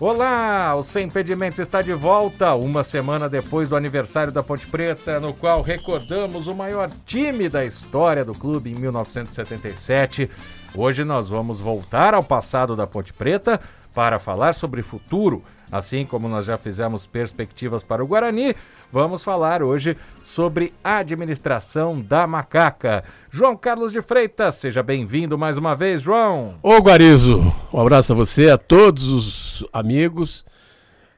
Olá, 0.00 0.76
o 0.76 0.84
Sem 0.84 1.06
Impedimento 1.06 1.60
está 1.60 1.82
de 1.82 1.92
volta, 1.92 2.54
uma 2.54 2.84
semana 2.84 3.28
depois 3.28 3.68
do 3.68 3.74
aniversário 3.74 4.32
da 4.32 4.44
Ponte 4.44 4.64
Preta, 4.64 5.18
no 5.18 5.34
qual 5.34 5.60
recordamos 5.60 6.46
o 6.46 6.54
maior 6.54 6.88
time 7.04 7.48
da 7.48 7.64
história 7.64 8.24
do 8.24 8.32
clube 8.32 8.70
em 8.70 8.76
1977. 8.76 10.30
Hoje 10.72 11.02
nós 11.02 11.28
vamos 11.28 11.58
voltar 11.58 12.14
ao 12.14 12.22
passado 12.22 12.76
da 12.76 12.86
Ponte 12.86 13.12
Preta 13.12 13.60
para 13.92 14.20
falar 14.20 14.52
sobre 14.52 14.82
futuro, 14.82 15.42
assim 15.72 16.04
como 16.04 16.28
nós 16.28 16.46
já 16.46 16.56
fizemos 16.56 17.04
perspectivas 17.04 17.82
para 17.82 18.00
o 18.02 18.06
Guarani. 18.06 18.54
Vamos 18.90 19.22
falar 19.22 19.62
hoje 19.62 19.98
sobre 20.22 20.72
administração 20.82 22.00
da 22.00 22.26
macaca. 22.26 23.04
João 23.30 23.54
Carlos 23.54 23.92
de 23.92 24.00
Freitas, 24.00 24.54
seja 24.54 24.82
bem-vindo 24.82 25.36
mais 25.36 25.58
uma 25.58 25.76
vez, 25.76 26.00
João. 26.00 26.54
Ô 26.62 26.78
Guarizo, 26.78 27.52
um 27.70 27.80
abraço 27.80 28.14
a 28.14 28.16
você, 28.16 28.48
a 28.48 28.56
todos 28.56 29.12
os 29.12 29.66
amigos. 29.74 30.42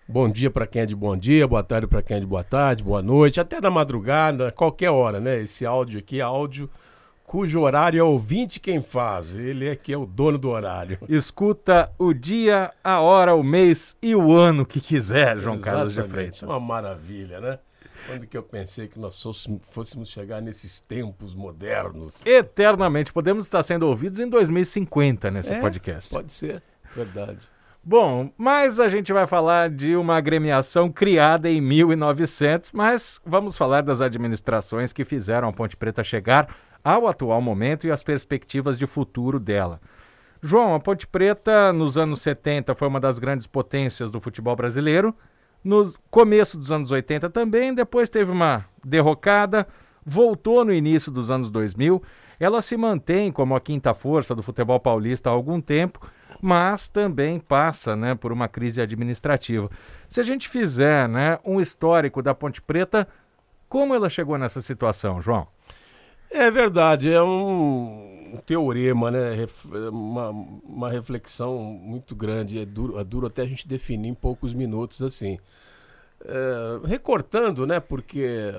Bom 0.09 0.28
dia 0.28 0.51
para 0.51 0.66
quem 0.66 0.83
é 0.83 0.87
de 0.87 0.97
bom 0.97 1.16
dia, 1.16 1.47
boa 1.47 1.62
tarde 1.62 1.87
para 1.87 2.02
quem 2.02 2.16
é 2.16 2.20
de 2.20 2.27
boa 2.27 2.42
tarde, 2.42 2.83
boa 2.83 3.01
noite, 3.01 3.41
até 3.41 3.61
da 3.61 3.70
madrugada, 3.70 4.50
qualquer 4.50 4.91
hora, 4.91 5.20
né? 5.20 5.41
Esse 5.41 5.64
áudio 5.64 6.00
aqui 6.00 6.19
é 6.19 6.23
áudio 6.25 6.69
cujo 7.30 7.61
horário 7.61 8.01
é 8.01 8.02
ouvinte 8.02 8.59
quem 8.59 8.83
faz. 8.83 9.37
Ele 9.37 9.69
é 9.69 9.77
que 9.77 9.93
é 9.93 9.97
o 9.97 10.05
dono 10.05 10.37
do 10.37 10.48
horário. 10.48 10.98
Escuta 11.09 11.89
o 11.97 12.12
dia, 12.12 12.73
a 12.83 12.98
hora, 12.98 13.37
o 13.37 13.43
mês 13.45 13.97
e 14.03 14.16
o 14.16 14.33
ano 14.33 14.66
que 14.66 14.80
quiser, 14.80 15.39
João 15.39 15.55
Exatamente. 15.55 15.62
Carlos 15.62 15.95
de 15.95 16.03
Freitas. 16.03 16.43
Uma 16.43 16.59
maravilha, 16.59 17.41
né? 17.41 17.61
Quando 18.09 18.27
que 18.27 18.37
eu 18.37 18.43
pensei 18.43 18.89
que 18.89 18.98
nós 18.98 19.23
fôssemos 19.61 20.09
chegar 20.09 20.43
nesses 20.43 20.80
tempos 20.80 21.33
modernos? 21.33 22.19
Eternamente. 22.27 23.12
Podemos 23.12 23.47
estar 23.47 23.62
sendo 23.62 23.87
ouvidos 23.87 24.19
em 24.19 24.28
2050 24.28 25.31
nesse 25.31 25.53
é, 25.53 25.61
podcast. 25.61 26.11
Pode 26.11 26.33
ser, 26.33 26.61
verdade. 26.97 27.39
Bom, 27.83 28.31
mas 28.36 28.81
a 28.81 28.89
gente 28.89 29.12
vai 29.12 29.28
falar 29.28 29.70
de 29.70 29.95
uma 29.95 30.17
agremiação 30.17 30.91
criada 30.91 31.48
em 31.48 31.61
1900, 31.61 32.73
mas 32.73 33.20
vamos 33.25 33.56
falar 33.56 33.83
das 33.83 34.01
administrações 34.01 34.92
que 34.92 35.05
fizeram 35.05 35.48
a 35.48 35.53
Ponte 35.53 35.77
Preta 35.77 36.03
chegar 36.03 36.48
ao 36.83 37.06
atual 37.06 37.41
momento 37.41 37.86
e 37.86 37.91
as 37.91 38.03
perspectivas 38.03 38.78
de 38.78 38.86
futuro 38.86 39.39
dela. 39.39 39.81
João, 40.42 40.75
a 40.75 40.81
Ponte 40.81 41.06
Preta 41.06 41.73
nos 41.73 41.98
anos 41.98 42.23
70 42.23 42.75
foi 42.75 42.89
uma 42.89 42.98
das 42.98 43.19
grandes 43.19 43.47
potências 43.47 44.11
do 44.11 44.20
futebol 44.20 44.56
brasileiro. 44.56 45.14
No 45.62 45.92
começo 46.11 46.56
dos 46.56 46.73
anos 46.73 46.91
80 46.91 47.28
também, 47.28 47.75
depois 47.75 48.08
teve 48.08 48.31
uma 48.31 48.64
derrocada, 48.83 49.67
voltou 50.05 50.64
no 50.64 50.73
início 50.73 51.12
dos 51.12 51.31
anos 51.31 51.51
2000. 51.51 52.03
Ela 52.39 52.62
se 52.62 52.75
mantém 52.75 53.31
como 53.31 53.55
a 53.55 53.61
quinta 53.61 53.92
força 53.92 54.34
do 54.34 54.42
futebol 54.42 54.81
paulista 54.81 55.28
há 55.28 55.33
algum 55.33 55.61
tempo, 55.61 56.01
mas 56.41 56.89
também 56.89 57.39
passa 57.39 57.95
né, 57.95 58.14
por 58.14 58.33
uma 58.33 58.48
crise 58.48 58.81
administrativa. 58.81 59.70
Se 60.08 60.20
a 60.20 60.25
gente 60.25 60.48
fizer 60.48 61.06
né, 61.06 61.39
um 61.45 61.61
histórico 61.61 62.23
da 62.23 62.34
Ponte 62.34 62.62
Preta, 62.62 63.06
como 63.69 63.95
ela 63.95 64.08
chegou 64.08 64.39
nessa 64.39 64.62
situação, 64.62 65.20
João? 65.20 65.47
É 66.31 66.50
verdade, 66.50 67.11
é 67.12 67.20
um 67.23 68.39
teorema, 68.47 69.11
né? 69.11 69.47
Uma, 69.91 70.31
uma 70.31 70.91
reflexão 70.91 71.59
muito 71.59 72.14
grande. 72.14 72.61
É 72.61 72.64
duro, 72.64 72.98
é 72.98 73.05
duro 73.05 73.27
até 73.27 73.42
a 73.42 73.47
gente 73.47 73.67
definir 73.67 74.09
em 74.09 74.14
poucos 74.14 74.55
minutos 74.55 75.03
assim. 75.03 75.39
É, 76.25 76.86
recortando, 76.86 77.67
né? 77.67 77.81
Porque 77.81 78.53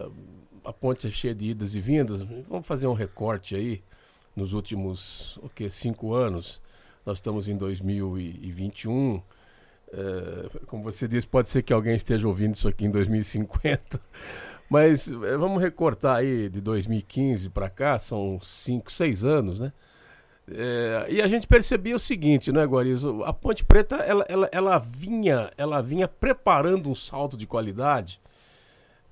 a 0.65 0.73
ponte 0.73 1.07
é 1.07 1.09
cheia 1.09 1.33
de 1.33 1.51
idas 1.51 1.73
e 1.75 1.79
vindas. 1.79 2.21
Vamos 2.49 2.67
fazer 2.67 2.87
um 2.87 2.93
recorte 2.93 3.55
aí 3.55 3.81
nos 4.35 4.53
últimos 4.53 5.37
o 5.37 5.49
que, 5.49 5.69
cinco 5.69 6.13
anos. 6.13 6.61
Nós 7.05 7.17
estamos 7.19 7.47
em 7.47 7.57
2021. 7.57 9.21
É, 9.93 10.59
como 10.67 10.83
você 10.83 11.07
disse, 11.07 11.27
pode 11.27 11.49
ser 11.49 11.61
que 11.61 11.73
alguém 11.73 11.95
esteja 11.95 12.27
ouvindo 12.27 12.55
isso 12.55 12.67
aqui 12.67 12.85
em 12.85 12.91
2050. 12.91 13.99
Mas 14.69 15.09
eh, 15.09 15.37
vamos 15.37 15.61
recortar 15.61 16.17
aí 16.17 16.47
de 16.47 16.61
2015 16.61 17.49
para 17.49 17.69
cá, 17.69 17.99
são 17.99 18.39
5, 18.41 18.89
6 18.89 19.23
anos, 19.25 19.59
né? 19.59 19.73
É, 20.49 21.07
e 21.09 21.21
a 21.21 21.27
gente 21.27 21.45
percebia 21.45 21.95
o 21.95 21.99
seguinte, 21.99 22.51
né, 22.51 22.65
Guarizo? 22.65 23.21
A 23.23 23.33
Ponte 23.33 23.65
Preta, 23.65 23.97
ela, 23.97 24.25
ela, 24.27 24.49
ela, 24.51 24.79
vinha, 24.79 25.51
ela 25.57 25.81
vinha 25.81 26.07
preparando 26.07 26.89
um 26.89 26.95
salto 26.95 27.37
de 27.37 27.45
qualidade 27.45 28.19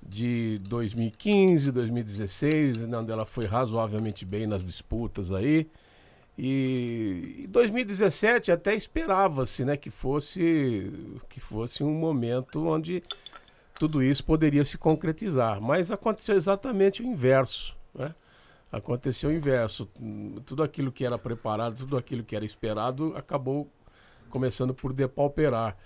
de 0.02 0.58
2015, 0.68 1.70
2016, 1.70 2.82
onde 2.84 3.12
ela 3.12 3.26
foi 3.26 3.44
razoavelmente 3.44 4.24
bem 4.24 4.46
nas 4.46 4.64
disputas 4.64 5.30
aí. 5.30 5.68
E 6.38 7.46
2017 7.50 8.50
até 8.50 8.74
esperava-se, 8.74 9.64
né, 9.64 9.76
que 9.76 9.90
fosse 9.90 10.90
que 11.28 11.38
fosse 11.38 11.84
um 11.84 11.92
momento 11.92 12.66
onde 12.66 13.02
tudo 13.78 14.02
isso 14.02 14.24
poderia 14.24 14.64
se 14.64 14.76
concretizar. 14.76 15.60
Mas 15.60 15.90
aconteceu 15.90 16.36
exatamente 16.36 17.02
o 17.02 17.06
inverso. 17.06 17.76
Né? 17.94 18.14
Aconteceu 18.70 19.30
o 19.30 19.32
inverso. 19.32 19.88
Tudo 20.44 20.62
aquilo 20.62 20.92
que 20.92 21.04
era 21.04 21.18
preparado, 21.18 21.76
tudo 21.76 21.96
aquilo 21.96 22.22
que 22.22 22.36
era 22.36 22.44
esperado, 22.44 23.14
acabou 23.16 23.70
começando 24.28 24.74
por 24.74 24.92
depauperar. 24.92 25.76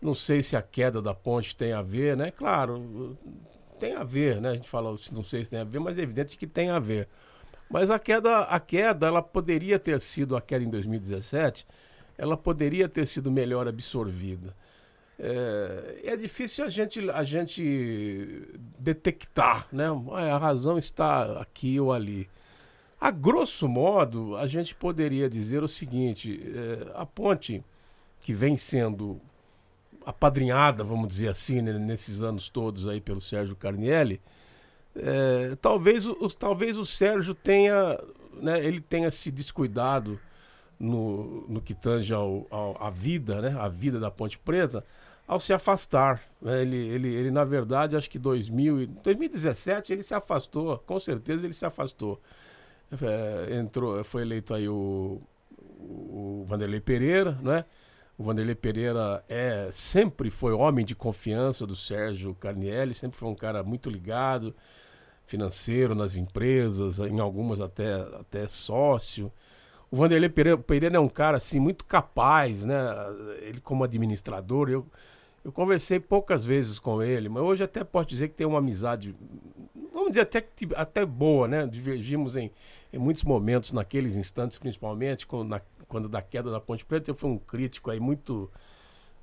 Não 0.00 0.14
sei 0.14 0.42
se 0.42 0.56
a 0.56 0.62
queda 0.62 1.00
da 1.00 1.14
ponte 1.14 1.54
tem 1.54 1.72
a 1.72 1.82
ver, 1.82 2.16
né? 2.16 2.30
Claro, 2.30 3.16
tem 3.78 3.94
a 3.94 4.02
ver, 4.02 4.40
né? 4.40 4.50
A 4.50 4.54
gente 4.54 4.68
fala, 4.68 4.90
não 5.12 5.22
sei 5.22 5.44
se 5.44 5.50
tem 5.50 5.60
a 5.60 5.64
ver, 5.64 5.78
mas 5.78 5.96
é 5.98 6.02
evidente 6.02 6.36
que 6.36 6.46
tem 6.46 6.70
a 6.70 6.78
ver. 6.78 7.08
Mas 7.72 7.90
a 7.90 7.98
queda, 7.98 8.40
a 8.40 8.60
queda, 8.60 9.06
ela 9.06 9.22
poderia 9.22 9.78
ter 9.78 9.98
sido 9.98 10.36
a 10.36 10.42
queda 10.42 10.62
em 10.62 10.68
2017, 10.68 11.66
ela 12.18 12.36
poderia 12.36 12.86
ter 12.86 13.06
sido 13.06 13.32
melhor 13.32 13.66
absorvida. 13.66 14.54
É, 15.18 16.00
é, 16.04 16.16
difícil 16.16 16.66
a 16.66 16.68
gente, 16.68 17.08
a 17.10 17.22
gente 17.22 18.46
detectar, 18.78 19.66
né? 19.72 19.86
A 20.12 20.36
razão 20.36 20.76
está 20.76 21.40
aqui 21.40 21.80
ou 21.80 21.94
ali. 21.94 22.28
A 23.00 23.10
grosso 23.10 23.66
modo, 23.66 24.36
a 24.36 24.46
gente 24.46 24.74
poderia 24.74 25.30
dizer 25.30 25.62
o 25.62 25.68
seguinte: 25.68 26.42
é, 26.54 26.92
a 26.94 27.06
ponte 27.06 27.64
que 28.20 28.34
vem 28.34 28.58
sendo 28.58 29.18
apadrinhada, 30.04 30.84
vamos 30.84 31.08
dizer 31.08 31.28
assim, 31.28 31.62
né, 31.62 31.72
nesses 31.78 32.20
anos 32.20 32.50
todos 32.50 32.86
aí 32.86 33.00
pelo 33.00 33.20
Sérgio 33.20 33.56
Carnielli, 33.56 34.20
é, 34.96 35.56
talvez, 35.60 36.06
o, 36.06 36.14
talvez 36.28 36.76
o 36.76 36.84
Sérgio 36.84 37.34
tenha, 37.34 37.98
né, 38.34 38.64
ele 38.64 38.80
tenha 38.80 39.10
se 39.10 39.30
descuidado 39.30 40.18
no, 40.78 41.46
no 41.48 41.60
que 41.60 41.74
tange 41.74 42.12
ao, 42.12 42.46
ao, 42.50 42.76
a 42.82 42.90
vida, 42.90 43.40
né, 43.40 43.56
a 43.58 43.68
vida 43.68 43.98
da 43.98 44.10
Ponte 44.10 44.38
Preta, 44.38 44.84
ao 45.26 45.40
se 45.40 45.52
afastar. 45.52 46.22
Né? 46.40 46.62
Ele, 46.62 46.76
ele, 46.76 47.14
ele, 47.14 47.30
na 47.30 47.44
verdade, 47.44 47.96
acho 47.96 48.10
que 48.10 48.18
2000, 48.18 48.86
2017 49.02 49.92
ele 49.92 50.02
se 50.02 50.14
afastou, 50.14 50.78
com 50.78 51.00
certeza 51.00 51.46
ele 51.46 51.54
se 51.54 51.64
afastou. 51.64 52.20
É, 53.00 53.56
entrou, 53.56 54.04
foi 54.04 54.22
eleito 54.22 54.52
aí 54.52 54.68
o, 54.68 55.18
o 55.78 56.44
Vanderlei 56.46 56.80
Pereira, 56.80 57.38
né? 57.40 57.64
O 58.18 58.24
Vanderlei 58.24 58.54
Pereira 58.54 59.24
é, 59.26 59.70
sempre 59.72 60.30
foi 60.30 60.52
homem 60.52 60.84
de 60.84 60.94
confiança 60.94 61.66
do 61.66 61.74
Sérgio 61.74 62.34
Carnielli, 62.34 62.94
sempre 62.94 63.16
foi 63.16 63.28
um 63.28 63.34
cara 63.34 63.62
muito 63.62 63.88
ligado, 63.88 64.54
financeiro 65.32 65.94
nas 65.94 66.16
empresas, 66.16 66.98
em 66.98 67.18
algumas 67.18 67.58
até, 67.58 67.94
até 68.20 68.46
sócio. 68.48 69.32
O 69.90 69.96
Vanderlei 69.96 70.28
Pereira, 70.28 70.96
é 70.96 71.00
um 71.00 71.08
cara 71.08 71.38
assim 71.38 71.58
muito 71.58 71.86
capaz, 71.86 72.66
né? 72.66 72.76
Ele 73.40 73.60
como 73.60 73.82
administrador, 73.82 74.68
eu, 74.68 74.86
eu 75.42 75.50
conversei 75.50 75.98
poucas 75.98 76.44
vezes 76.44 76.78
com 76.78 77.02
ele, 77.02 77.30
mas 77.30 77.42
hoje 77.42 77.64
até 77.64 77.82
posso 77.82 78.08
dizer 78.08 78.28
que 78.28 78.34
tem 78.34 78.46
uma 78.46 78.58
amizade, 78.58 79.14
vamos 79.92 80.10
dizer 80.10 80.20
até, 80.20 80.46
até 80.76 81.06
boa, 81.06 81.48
né? 81.48 81.66
Divergimos 81.66 82.36
em, 82.36 82.50
em 82.92 82.98
muitos 82.98 83.24
momentos, 83.24 83.72
naqueles 83.72 84.16
instantes 84.16 84.58
principalmente, 84.58 85.26
quando, 85.26 85.48
na, 85.48 85.62
quando 85.88 86.10
da 86.10 86.20
queda 86.20 86.50
da 86.50 86.60
Ponte 86.60 86.84
Preta, 86.84 87.10
eu 87.10 87.14
fui 87.14 87.30
um 87.30 87.38
crítico 87.38 87.90
aí 87.90 88.00
muito 88.00 88.50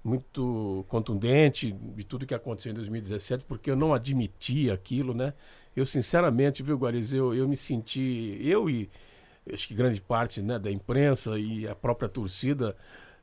muito 0.03 0.85
contundente 0.87 1.71
de 1.71 2.03
tudo 2.03 2.25
que 2.25 2.33
aconteceu 2.33 2.71
em 2.71 2.75
2017, 2.75 3.43
porque 3.45 3.69
eu 3.69 3.75
não 3.75 3.93
admitia 3.93 4.73
aquilo, 4.73 5.13
né? 5.13 5.33
Eu 5.75 5.85
sinceramente, 5.85 6.63
viu, 6.63 6.77
Guariz, 6.77 7.13
eu, 7.13 7.33
eu 7.33 7.47
me 7.47 7.57
senti, 7.57 8.37
eu 8.41 8.69
e 8.69 8.89
acho 9.53 9.67
que 9.67 9.73
grande 9.73 10.01
parte 10.01 10.41
né, 10.41 10.59
da 10.59 10.71
imprensa 10.71 11.37
e 11.37 11.67
a 11.67 11.75
própria 11.75 12.07
torcida, 12.07 12.75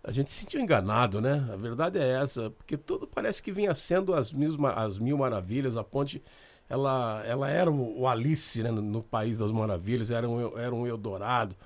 a 0.03 0.13
gente 0.13 0.31
se 0.31 0.41
sentiu 0.41 0.61
enganado, 0.61 1.21
né? 1.21 1.49
A 1.53 1.57
verdade 1.57 1.99
é 1.99 2.23
essa, 2.23 2.51
porque 2.51 2.77
tudo 2.77 3.07
parece 3.07 3.43
que 3.43 3.53
vinha 3.53 3.75
sendo 3.75 4.15
as 4.15 4.33
mil, 4.33 4.55
as 4.67 4.99
mil 4.99 5.19
maravilhas, 5.19 5.77
a 5.77 5.83
ponte, 5.83 6.23
ela, 6.69 7.23
ela 7.25 7.49
era 7.49 7.71
o 7.71 8.07
Alice 8.07 8.63
né, 8.63 8.71
no, 8.71 8.83
no 8.83 9.03
País 9.03 9.39
das 9.39 9.53
Maravilhas, 9.53 10.11
era 10.11 10.29
um, 10.29 10.59
era 10.59 10.75
um 10.75 10.87
Eldorado. 10.87 11.57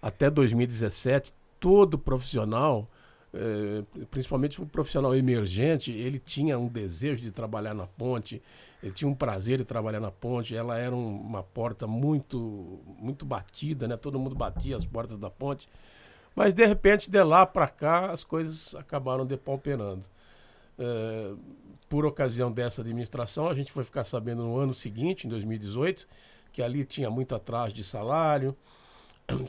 Até 0.00 0.30
2017, 0.30 1.32
todo 1.60 1.98
profissional, 1.98 2.88
eh, 3.34 3.82
principalmente 4.10 4.60
o 4.60 4.66
profissional 4.66 5.14
emergente, 5.14 5.90
ele 5.90 6.18
tinha 6.18 6.58
um 6.58 6.68
desejo 6.68 7.22
de 7.22 7.30
trabalhar 7.30 7.74
na 7.74 7.86
ponte, 7.86 8.42
ele 8.82 8.92
tinha 8.92 9.08
um 9.08 9.14
prazer 9.14 9.58
de 9.58 9.64
trabalhar 9.64 10.00
na 10.00 10.10
ponte. 10.10 10.56
Ela 10.56 10.78
era 10.78 10.94
um, 10.94 11.20
uma 11.20 11.42
porta 11.42 11.86
muito, 11.86 12.80
muito 12.98 13.24
batida, 13.24 13.86
né? 13.86 13.96
Todo 13.96 14.18
mundo 14.18 14.34
batia 14.34 14.76
as 14.76 14.84
portas 14.84 15.16
da 15.16 15.30
ponte. 15.30 15.68
Mas 16.34 16.52
de 16.52 16.66
repente, 16.66 17.10
de 17.10 17.22
lá 17.22 17.46
para 17.46 17.68
cá, 17.68 18.10
as 18.10 18.24
coisas 18.24 18.74
acabaram 18.74 19.24
depauperando. 19.24 20.02
É, 20.78 21.32
por 21.88 22.04
ocasião 22.06 22.50
dessa 22.50 22.80
administração, 22.80 23.48
a 23.48 23.54
gente 23.54 23.70
foi 23.70 23.84
ficar 23.84 24.04
sabendo 24.04 24.42
no 24.42 24.56
ano 24.56 24.74
seguinte, 24.74 25.26
em 25.26 25.30
2018, 25.30 26.08
que 26.52 26.62
ali 26.62 26.84
tinha 26.84 27.10
muito 27.10 27.34
atraso 27.34 27.74
de 27.74 27.84
salário, 27.84 28.56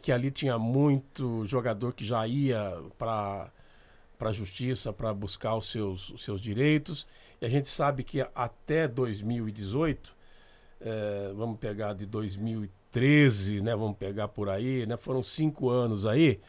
que 0.01 0.11
ali 0.11 0.29
tinha 0.29 0.59
muito 0.59 1.45
jogador 1.47 1.93
que 1.93 2.05
já 2.05 2.27
ia 2.27 2.77
para 2.97 3.49
para 4.17 4.29
a 4.29 4.33
justiça 4.33 4.93
para 4.93 5.13
buscar 5.13 5.55
os 5.55 5.69
seus, 5.69 6.09
os 6.09 6.23
seus 6.23 6.41
direitos. 6.41 7.05
E 7.41 7.45
a 7.45 7.49
gente 7.49 7.67
sabe 7.67 8.03
que 8.03 8.25
até 8.33 8.87
2018, 8.87 10.15
é, 10.81 11.33
vamos 11.35 11.59
pegar 11.59 11.93
de 11.93 12.05
2013, 12.05 13.61
né, 13.61 13.75
vamos 13.75 13.97
pegar 13.97 14.27
por 14.27 14.49
aí, 14.49 14.85
né, 14.85 14.95
foram 14.97 15.21
cinco 15.21 15.69
anos 15.69 16.05
aí 16.05 16.39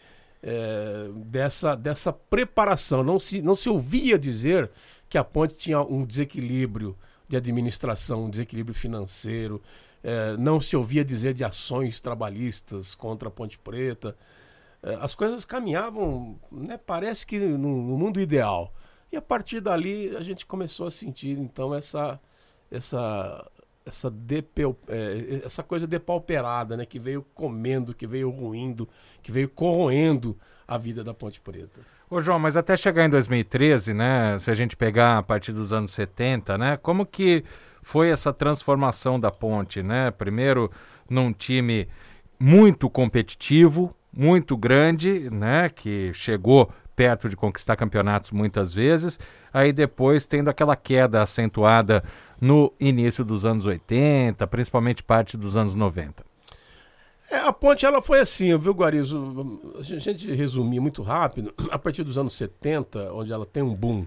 é, 0.42 1.08
dessa, 1.16 1.74
dessa 1.74 2.12
preparação. 2.12 3.02
Não 3.02 3.18
se, 3.18 3.40
não 3.40 3.56
se 3.56 3.68
ouvia 3.68 4.18
dizer 4.18 4.70
que 5.08 5.16
a 5.16 5.24
ponte 5.24 5.54
tinha 5.54 5.80
um 5.80 6.04
desequilíbrio 6.04 6.96
de 7.26 7.36
administração, 7.36 8.26
um 8.26 8.30
desequilíbrio 8.30 8.74
financeiro. 8.74 9.62
É, 10.02 10.36
não 10.36 10.60
se 10.60 10.76
ouvia 10.76 11.04
dizer 11.04 11.32
de 11.32 11.42
ações 11.42 11.98
trabalhistas 11.98 12.94
contra 12.94 13.28
a 13.28 13.30
Ponte 13.30 13.58
Preta. 13.58 14.14
É, 14.84 14.96
as 15.00 15.14
coisas 15.14 15.44
caminhavam, 15.44 16.38
né, 16.52 16.78
parece 16.78 17.26
que 17.26 17.38
no, 17.38 17.58
no, 17.58 17.98
mundo 17.98 18.20
ideal. 18.20 18.72
E 19.10 19.16
a 19.16 19.22
partir 19.22 19.60
dali 19.60 20.14
a 20.16 20.20
gente 20.20 20.44
começou 20.44 20.86
a 20.86 20.90
sentir 20.90 21.38
então 21.38 21.74
essa 21.74 22.20
essa 22.70 23.50
essa, 23.86 24.10
depeu, 24.10 24.78
é, 24.88 25.42
essa 25.44 25.62
coisa 25.62 25.86
depauperada, 25.86 26.74
né, 26.74 26.86
que 26.86 26.98
veio 26.98 27.22
comendo, 27.34 27.94
que 27.94 28.06
veio 28.06 28.30
ruindo, 28.30 28.88
que 29.22 29.30
veio 29.30 29.48
corroendo 29.48 30.38
a 30.66 30.78
vida 30.78 31.04
da 31.04 31.12
Ponte 31.12 31.38
Preta. 31.38 31.80
Ô 32.08 32.18
João, 32.18 32.38
mas 32.38 32.56
até 32.56 32.76
chegar 32.76 33.04
em 33.04 33.10
2013, 33.10 33.92
né, 33.92 34.38
se 34.38 34.50
a 34.50 34.54
gente 34.54 34.74
pegar 34.74 35.18
a 35.18 35.22
partir 35.22 35.52
dos 35.52 35.70
anos 35.70 35.92
70, 35.92 36.56
né, 36.56 36.76
como 36.78 37.04
que 37.04 37.44
foi 37.84 38.08
essa 38.08 38.32
transformação 38.32 39.20
da 39.20 39.30
Ponte, 39.30 39.82
né? 39.82 40.10
Primeiro 40.10 40.70
num 41.08 41.32
time 41.32 41.86
muito 42.40 42.88
competitivo, 42.88 43.94
muito 44.16 44.56
grande, 44.56 45.28
né, 45.30 45.68
que 45.68 46.12
chegou 46.14 46.70
perto 46.94 47.28
de 47.28 47.36
conquistar 47.36 47.76
campeonatos 47.76 48.30
muitas 48.30 48.72
vezes, 48.72 49.18
aí 49.52 49.72
depois 49.72 50.26
tendo 50.26 50.48
aquela 50.48 50.76
queda 50.76 51.22
acentuada 51.22 52.04
no 52.40 52.72
início 52.78 53.24
dos 53.24 53.44
anos 53.44 53.66
80, 53.66 54.46
principalmente 54.46 55.02
parte 55.02 55.36
dos 55.36 55.56
anos 55.56 55.74
90. 55.74 56.24
É, 57.30 57.38
a 57.38 57.52
ponte 57.52 57.84
ela 57.86 58.02
foi 58.02 58.20
assim, 58.20 58.56
viu, 58.58 58.72
Guarizo? 58.72 59.60
A 59.78 59.82
gente 59.82 60.32
resumir 60.34 60.78
muito 60.78 61.02
rápido, 61.02 61.52
a 61.70 61.78
partir 61.78 62.04
dos 62.04 62.18
anos 62.18 62.34
70, 62.36 63.12
onde 63.12 63.32
ela 63.32 63.46
tem 63.46 63.62
um 63.62 63.74
boom, 63.74 64.06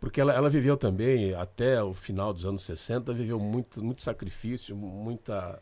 porque 0.00 0.20
ela, 0.20 0.32
ela 0.32 0.50
viveu 0.50 0.76
também, 0.76 1.32
até 1.34 1.82
o 1.82 1.94
final 1.94 2.32
dos 2.32 2.44
anos 2.44 2.62
60, 2.62 3.12
viveu 3.14 3.38
muito, 3.38 3.82
muito 3.82 4.02
sacrifício, 4.02 4.76
muita 4.76 5.58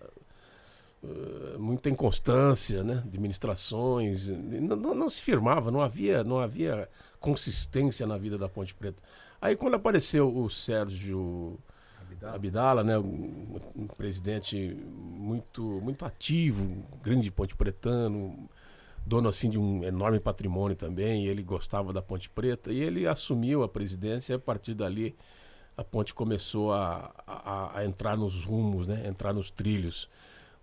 eh, 1.03 1.57
muita 1.59 1.89
inconstância, 1.89 2.85
né? 2.85 3.03
Administrações, 3.07 4.29
não, 4.29 4.77
não, 4.77 4.95
não, 4.95 5.11
se 5.11 5.23
firmava, 5.23 5.71
não 5.71 5.81
havia, 5.81 6.23
não 6.23 6.39
havia 6.39 6.89
consistência 7.19 8.07
na 8.07 8.19
vida 8.19 8.37
da 8.37 8.49
Ponte 8.49 8.75
Preta. 8.75 9.03
Aí 9.41 9.57
quando 9.57 9.75
apareceu 9.75 10.29
o 10.29 10.51
Sérgio 10.51 11.59
Abdala, 12.11 12.35
Abdala 12.35 12.85
né? 12.85 12.99
Um, 12.99 13.59
um, 13.75 13.87
presidente 13.87 14.77
muito, 14.87 15.63
muito 15.63 16.05
ativo, 16.05 16.83
grande 17.03 17.31
ponte 17.31 17.57
pretano, 17.57 18.49
dono 19.07 19.29
assim 19.29 19.49
de 19.49 19.59
um 19.59 19.83
enorme 19.83 20.21
patrimônio 20.21 20.77
também, 20.77 21.27
ele 21.27 21.43
gostava 21.43 21.93
da 21.93 22.03
Ponte 22.03 22.29
Preta 22.29 22.71
e 22.73 22.81
ele 22.81 23.07
assumiu 23.07 23.63
a 23.63 23.69
presidência 23.69 24.35
e 24.35 24.37
a 24.37 24.39
partir 24.39 24.75
dali 24.75 25.17
a 25.77 25.85
ponte 25.85 26.13
começou 26.13 26.75
a, 26.75 27.11
a, 27.27 27.79
a 27.79 27.85
entrar 27.87 28.17
nos 28.17 28.45
rumos, 28.45 28.87
né? 28.87 29.07
Entrar 29.07 29.33
nos 29.33 29.51
trilhos 29.51 30.11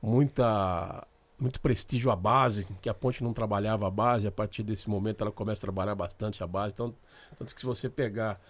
muita 0.08 1.06
muito 1.40 1.62
prestígio 1.62 2.10
à 2.10 2.16
base, 2.16 2.66
que 2.82 2.90
a 2.90 2.96
Ponte 2.96 3.24
não 3.24 3.32
trabalhava 3.32 3.88
a 3.88 3.92
base, 3.92 4.26
a 4.26 4.32
partir 4.32 4.64
desse 4.64 4.90
momento 4.90 5.22
ela 5.22 5.32
começa 5.32 5.60
a 5.60 5.62
trabalhar 5.62 5.94
bastante 5.94 6.44
a 6.44 6.48
base. 6.48 6.74
Então, 6.74 6.96
tanto 7.38 7.54
que 7.54 7.62
se 7.62 7.68
você 7.68 7.88
pegar 7.88 8.42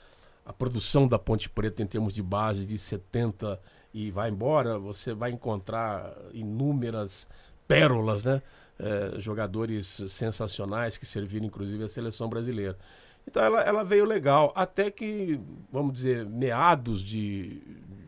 a 0.46 0.54
produção 0.54 1.06
da 1.06 1.20
Ponte 1.20 1.50
Preta 1.50 1.84
em 1.84 1.86
termos 1.86 2.14
de 2.14 2.24
base 2.24 2.66
de 2.66 2.80
70 2.80 3.60
e 3.94 4.10
vai 4.10 4.30
embora, 4.30 4.80
você 4.80 5.14
vai 5.14 5.32
encontrar 5.32 6.14
inúmeras 6.32 7.28
pérolas, 7.68 8.24
né? 8.24 8.42
É, 8.80 9.20
jogadores 9.20 10.04
sensacionais 10.08 10.96
que 10.96 11.06
serviram 11.06 11.48
inclusive 11.48 11.84
a 11.84 11.90
seleção 11.90 12.30
brasileira. 12.30 12.78
Então 13.28 13.44
ela, 13.44 13.62
ela 13.62 13.84
veio 13.84 14.06
legal, 14.06 14.54
até 14.56 14.90
que, 14.90 15.38
vamos 15.74 15.94
dizer, 15.96 16.26
meados 16.26 17.04
de, 17.04 17.62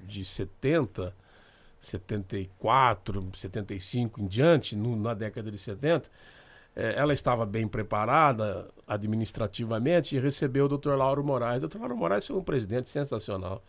de 0.07 0.23
70, 0.23 1.13
74, 1.79 3.29
75 3.35 4.21
em 4.21 4.27
diante, 4.27 4.75
no, 4.75 4.95
na 4.95 5.13
década 5.13 5.51
de 5.51 5.57
70, 5.57 6.09
é, 6.75 6.95
ela 6.95 7.13
estava 7.13 7.45
bem 7.45 7.67
preparada 7.67 8.69
administrativamente 8.87 10.15
e 10.15 10.19
recebeu 10.19 10.65
o 10.65 10.77
Dr. 10.77 10.91
Lauro 10.91 11.23
Moraes. 11.23 11.63
O 11.63 11.67
Dr. 11.67 11.79
Lauro 11.79 11.97
Moraes 11.97 12.25
foi 12.27 12.35
um 12.35 12.43
presidente 12.43 12.89
sensacional. 12.89 13.63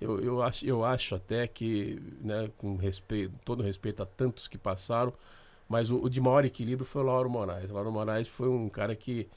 Eu, 0.00 0.20
eu, 0.20 0.42
acho, 0.42 0.64
eu 0.64 0.84
acho 0.84 1.14
até 1.14 1.46
que, 1.46 2.00
né, 2.20 2.50
com 2.56 2.76
respeito, 2.76 3.34
todo 3.44 3.62
respeito 3.62 4.02
a 4.02 4.06
tantos 4.06 4.46
que 4.46 4.56
passaram, 4.56 5.12
mas 5.68 5.90
o, 5.90 6.02
o 6.02 6.08
de 6.08 6.20
maior 6.20 6.44
equilíbrio 6.44 6.86
foi 6.86 7.02
o 7.02 7.04
Lauro 7.06 7.28
Moraes. 7.28 7.70
O 7.70 7.74
Lauro 7.74 7.90
Moraes 7.92 8.28
foi 8.28 8.48
um 8.48 8.68
cara 8.68 8.94
que 8.94 9.28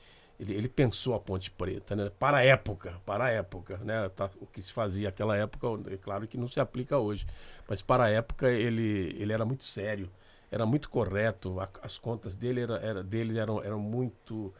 ele, 0.42 0.56
ele 0.56 0.68
pensou 0.68 1.14
a 1.14 1.20
Ponte 1.20 1.52
Preta, 1.52 1.96
né? 1.96 2.12
Para 2.18 2.38
a 2.38 2.44
época, 2.44 2.96
para 3.06 3.26
a 3.26 3.30
época, 3.30 3.78
né? 3.84 4.10
Tá, 4.10 4.28
o 4.40 4.48
que 4.48 4.60
se 4.60 4.74
fazia 4.74 5.10
naquela 5.10 5.38
época, 5.38 5.68
é 5.94 5.98
claro 5.98 6.28
que 6.28 6.36
não 6.36 6.48
se 6.48 6.60
aplica 6.60 6.98
hoje, 6.98 7.28
mas 7.70 7.84
para 7.84 8.06
a 8.06 8.10
época 8.10 8.50
ele, 8.50 9.16
ele 9.20 9.32
era 9.32 9.46
muito 9.46 9.64
sério, 9.64 10.10
era 10.50 10.66
muito 10.66 10.90
correto, 10.90 11.60
a, 11.60 11.70
as 11.84 12.00
contas 12.00 12.36
dele, 12.36 12.62
era, 12.62 12.78
era, 12.78 13.04
dele 13.04 13.38
eram, 13.38 13.64
eram 13.64 13.80
muito, 13.80 14.52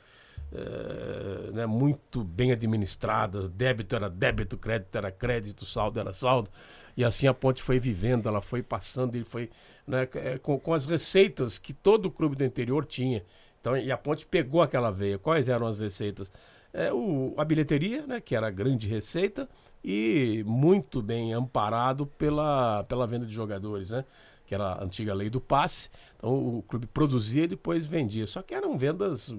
é, 0.54 1.52
né? 1.52 1.66
muito 1.66 2.24
bem 2.24 2.52
administradas, 2.52 3.50
débito 3.50 3.96
era 3.96 4.08
débito, 4.08 4.60
crédito 4.60 4.96
era 4.96 5.12
crédito, 5.12 5.66
saldo 5.66 6.00
era 6.00 6.14
saldo, 6.14 6.50
e 6.96 7.04
assim 7.04 7.26
a 7.26 7.34
Ponte 7.34 7.64
foi 7.64 7.80
vivendo, 7.80 8.30
ela 8.30 8.40
foi 8.40 8.62
passando, 8.62 9.16
ele 9.16 9.26
foi 9.26 9.50
né? 9.88 10.08
É, 10.14 10.38
com, 10.38 10.60
com 10.60 10.74
as 10.74 10.86
receitas 10.86 11.58
que 11.58 11.74
todo 11.74 12.06
o 12.06 12.12
clube 12.12 12.36
do 12.36 12.46
interior 12.46 12.86
tinha. 12.86 13.24
Então, 13.62 13.78
e 13.78 13.92
a 13.92 13.98
Ponte 13.98 14.26
pegou 14.26 14.62
aquela 14.62 14.92
veia. 14.92 15.18
Quais 15.18 15.48
eram 15.48 15.68
as 15.68 15.80
receitas? 15.80 16.32
É, 16.74 16.92
o, 16.92 17.34
a 17.38 17.46
bilheteria, 17.46 18.06
né, 18.08 18.20
que 18.20 18.36
era 18.36 18.48
a 18.48 18.52
grande 18.52 18.88
receita, 18.88 19.48
e 19.84 20.44
muito 20.46 21.02
bem 21.02 21.34
amparado 21.34 22.06
pela, 22.06 22.84
pela 22.84 23.08
venda 23.08 23.26
de 23.26 23.34
jogadores, 23.34 23.92
né? 23.92 24.06
Que 24.46 24.56
era 24.56 24.74
a 24.74 24.84
antiga 24.84 25.14
lei 25.14 25.30
do 25.30 25.40
passe. 25.40 25.90
Então 26.18 26.58
o 26.58 26.64
clube 26.64 26.86
produzia 26.88 27.46
e 27.46 27.48
depois 27.48 27.86
vendia. 27.86 28.28
Só 28.28 28.42
que 28.42 28.54
eram 28.54 28.78
vendas 28.78 29.34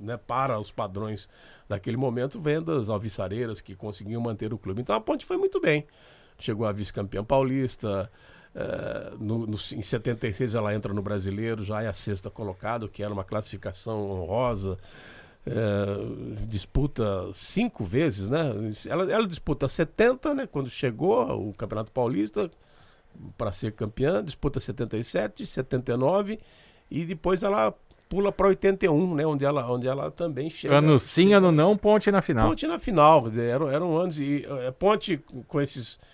né, 0.00 0.16
para 0.16 0.58
os 0.58 0.70
padrões 0.70 1.28
daquele 1.68 1.96
momento, 1.96 2.40
vendas 2.40 2.88
alvissareiras 2.88 3.60
que 3.60 3.74
conseguiam 3.74 4.20
manter 4.20 4.52
o 4.52 4.58
clube. 4.58 4.80
Então 4.80 4.94
a 4.94 5.00
Ponte 5.00 5.24
foi 5.24 5.36
muito 5.36 5.60
bem. 5.60 5.86
Chegou 6.38 6.66
a 6.66 6.72
vice-campeã 6.72 7.24
paulista, 7.24 8.10
Uh, 8.54 9.16
no, 9.18 9.46
no, 9.46 9.54
em 9.54 9.80
76 9.80 10.54
ela 10.54 10.74
entra 10.74 10.92
no 10.92 11.00
brasileiro, 11.00 11.64
já 11.64 11.82
é 11.82 11.88
a 11.88 11.94
sexta 11.94 12.28
colocada, 12.28 12.86
que 12.86 13.02
era 13.02 13.12
uma 13.12 13.24
classificação 13.24 14.10
honrosa. 14.10 14.78
Uh, 15.44 16.36
disputa 16.46 17.04
cinco 17.32 17.82
vezes, 17.82 18.28
né? 18.28 18.52
Ela, 18.86 19.10
ela, 19.10 19.26
disputa 19.26 19.66
70, 19.66 20.34
né? 20.34 20.46
Quando 20.46 20.70
chegou 20.70 21.48
o 21.48 21.52
Campeonato 21.54 21.90
Paulista 21.90 22.50
para 23.36 23.50
ser 23.50 23.72
campeã, 23.72 24.22
disputa 24.22 24.60
77, 24.60 25.46
79 25.46 26.38
e 26.90 27.04
depois 27.04 27.42
ela 27.42 27.74
pula 28.08 28.30
para 28.30 28.48
81, 28.48 29.14
né? 29.14 29.26
Onde 29.26 29.44
ela, 29.44 29.68
onde 29.72 29.88
ela 29.88 30.10
também 30.10 30.50
chega. 30.50 30.76
Ano 30.76 31.00
sim, 31.00 31.32
ano 31.32 31.50
não, 31.50 31.76
ponte 31.76 32.10
na 32.10 32.20
final. 32.20 32.50
Ponte 32.50 32.66
na 32.66 32.78
final, 32.78 33.24
eram, 33.34 33.70
eram 33.70 33.96
anos 33.96 34.18
e 34.20 34.46
é, 34.60 34.70
ponte 34.70 35.16
com 35.48 35.60
esses 35.60 35.98
eh, 35.98 36.06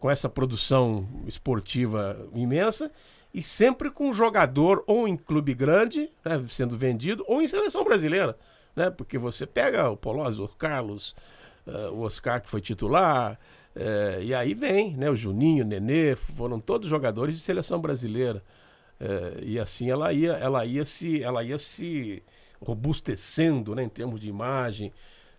com 0.00 0.10
essa 0.10 0.28
produção 0.28 1.06
esportiva 1.26 2.28
imensa 2.34 2.90
e 3.32 3.42
sempre 3.42 3.90
com 3.90 4.10
um 4.10 4.14
jogador 4.14 4.82
ou 4.86 5.06
em 5.06 5.16
clube 5.16 5.54
grande, 5.54 6.10
né, 6.24 6.42
sendo 6.48 6.76
vendido, 6.76 7.24
ou 7.26 7.42
em 7.42 7.46
seleção 7.46 7.84
brasileira, 7.84 8.36
né? 8.74 8.90
Porque 8.90 9.18
você 9.18 9.46
pega 9.46 9.88
o 9.90 9.96
Polozzi, 9.96 10.40
o 10.40 10.48
Carlos, 10.48 11.14
uh, 11.66 11.92
o 11.92 12.00
Oscar 12.00 12.40
que 12.40 12.48
foi 12.48 12.60
titular, 12.60 13.38
uh, 13.76 14.22
e 14.22 14.34
aí 14.34 14.54
vem, 14.54 14.96
né? 14.96 15.10
O 15.10 15.16
Juninho, 15.16 15.64
o 15.64 15.68
Nenê, 15.68 16.16
foram 16.16 16.58
todos 16.58 16.88
jogadores 16.88 17.36
de 17.36 17.42
seleção 17.42 17.80
brasileira. 17.80 18.42
Uh, 19.00 19.44
e 19.44 19.60
assim 19.60 19.90
ela 19.90 20.12
ia, 20.12 20.32
ela 20.32 20.64
ia 20.64 20.84
se, 20.84 21.22
ela 21.22 21.44
ia 21.44 21.58
se 21.58 22.22
robustecendo, 22.60 23.74
né, 23.74 23.84
em 23.84 23.88
termos 23.88 24.18
de 24.20 24.28
imagem, 24.28 24.92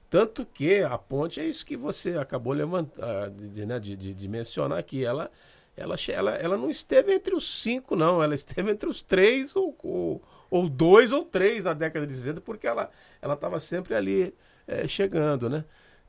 tanto 0.10 0.46
que 0.46 0.82
a 0.82 0.98
ponte 0.98 1.40
é 1.40 1.46
isso 1.46 1.66
que 1.66 1.78
você 1.78 2.18
acabou 2.18 2.54
levantando, 2.54 3.06
ah, 3.06 3.30
de, 3.30 3.66
né, 3.66 3.80
de, 3.80 3.96
de, 3.96 4.14
de, 4.14 4.28
mencionar 4.28 4.80
aqui. 4.80 5.06
Ela, 5.06 5.30
ela, 5.78 5.96
ela, 6.08 6.36
ela 6.36 6.58
não 6.58 6.70
esteve 6.70 7.14
entre 7.14 7.36
os 7.36 7.62
cinco, 7.62 7.96
não. 7.96 8.24
Ela 8.24 8.34
esteve 8.34 8.72
entre 8.72 8.90
os 8.90 9.02
três 9.02 9.56
ou, 9.56 9.78
ou, 9.84 10.22
ou 10.50 10.68
dois 10.68 11.12
ou 11.12 11.24
três 11.24 11.66
na 11.66 11.74
década 11.74 12.08
de 12.08 12.16
60, 12.16 12.42
porque 12.42 12.66
ela 12.66 12.90
estava 13.22 13.60
sempre 13.60 13.94
ali 13.94 14.34
é, 14.68 14.88
chegando, 14.88 15.50
né? 15.50 15.64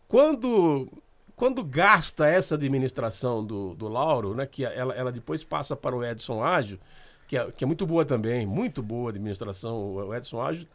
Quando, 0.09 0.89
quando 1.37 1.63
gasta 1.63 2.27
essa 2.27 2.55
administração 2.55 3.45
do, 3.45 3.75
do 3.75 3.87
Lauro, 3.87 4.35
né, 4.35 4.45
que 4.47 4.65
ela, 4.65 4.95
ela 4.95 5.13
depois 5.13 5.45
passa 5.45 5.77
para 5.77 5.95
o 5.95 6.05
Edson 6.05 6.43
Ágio, 6.43 6.81
que 7.31 7.39
é, 7.39 7.49
que 7.53 7.63
é 7.63 7.67
muito 7.67 7.87
boa 7.87 8.05
também, 8.05 8.45
muito 8.45 8.83
boa 8.83 9.11
administração. 9.11 9.95
O 9.95 10.13
Edson 10.13 10.43
Ágio 10.43 10.67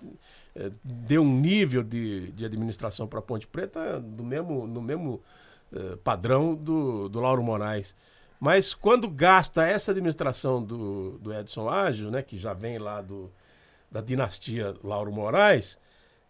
é, 0.55 0.71
deu 0.81 1.21
um 1.21 1.29
nível 1.29 1.83
de, 1.83 2.31
de 2.31 2.45
administração 2.45 3.05
para 3.05 3.21
Ponte 3.21 3.45
Preta 3.45 3.99
no 3.99 4.23
mesmo, 4.23 4.65
no 4.65 4.81
mesmo 4.81 5.21
é, 5.75 5.97
padrão 5.97 6.55
do, 6.55 7.09
do 7.09 7.19
Lauro 7.19 7.43
Moraes. 7.43 7.93
Mas 8.39 8.73
quando 8.73 9.09
gasta 9.09 9.67
essa 9.67 9.91
administração 9.91 10.63
do, 10.63 11.17
do 11.17 11.33
Edson 11.33 11.67
Ágio, 11.67 12.09
né, 12.09 12.21
que 12.21 12.37
já 12.37 12.53
vem 12.53 12.77
lá 12.77 13.01
do, 13.01 13.29
da 13.91 13.99
dinastia 13.99 14.73
Lauro 14.81 15.11
Moraes, 15.11 15.77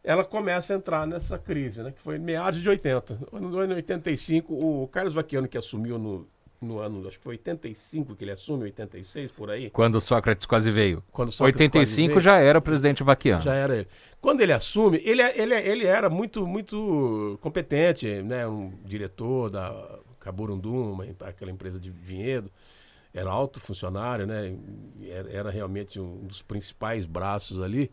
ela 0.03 0.25
começa 0.25 0.73
a 0.73 0.75
entrar 0.75 1.05
nessa 1.05 1.37
crise, 1.37 1.83
né, 1.83 1.91
que 1.91 2.01
foi 2.01 2.17
meados 2.17 2.59
de 2.63 2.67
80. 2.67 3.19
No 3.31 3.59
ano 3.59 3.75
85, 3.75 4.51
o 4.51 4.87
Carlos 4.87 5.13
Vaquiano, 5.13 5.47
que 5.47 5.55
assumiu 5.55 5.99
no, 5.99 6.27
no 6.61 6.79
ano, 6.79 7.07
acho 7.07 7.17
que 7.17 7.23
foi 7.23 7.35
85 7.35 8.15
que 8.15 8.23
ele 8.23 8.31
assume, 8.31 8.63
86 8.63 9.31
por 9.31 9.49
aí. 9.49 9.69
Quando 9.69 9.99
Sócrates 10.01 10.45
quase 10.45 10.71
veio. 10.71 11.03
Quando 11.11 11.31
Sócrates 11.31 11.61
85 11.61 12.13
veio, 12.13 12.19
já 12.19 12.37
era 12.37 12.59
o 12.59 12.61
presidente 12.61 13.03
Vaquiano. 13.03 13.41
Já 13.41 13.53
era 13.53 13.75
ele. 13.75 13.87
Quando 14.21 14.41
ele 14.41 14.53
assume, 14.53 15.01
ele, 15.03 15.21
ele, 15.21 15.53
ele 15.55 15.85
era 15.85 16.09
muito, 16.09 16.47
muito 16.47 17.37
competente, 17.41 18.07
né, 18.23 18.47
um 18.47 18.73
diretor 18.83 19.49
da 19.51 19.99
Caburundum, 20.19 20.97
aquela 21.21 21.51
empresa 21.51 21.79
de 21.79 21.91
vinhedo, 21.91 22.51
era 23.13 23.29
alto 23.29 23.59
funcionário, 23.59 24.25
né? 24.25 24.57
Era, 25.07 25.29
era 25.31 25.49
realmente 25.49 25.99
um 25.99 26.25
dos 26.25 26.41
principais 26.41 27.05
braços 27.05 27.61
ali. 27.61 27.89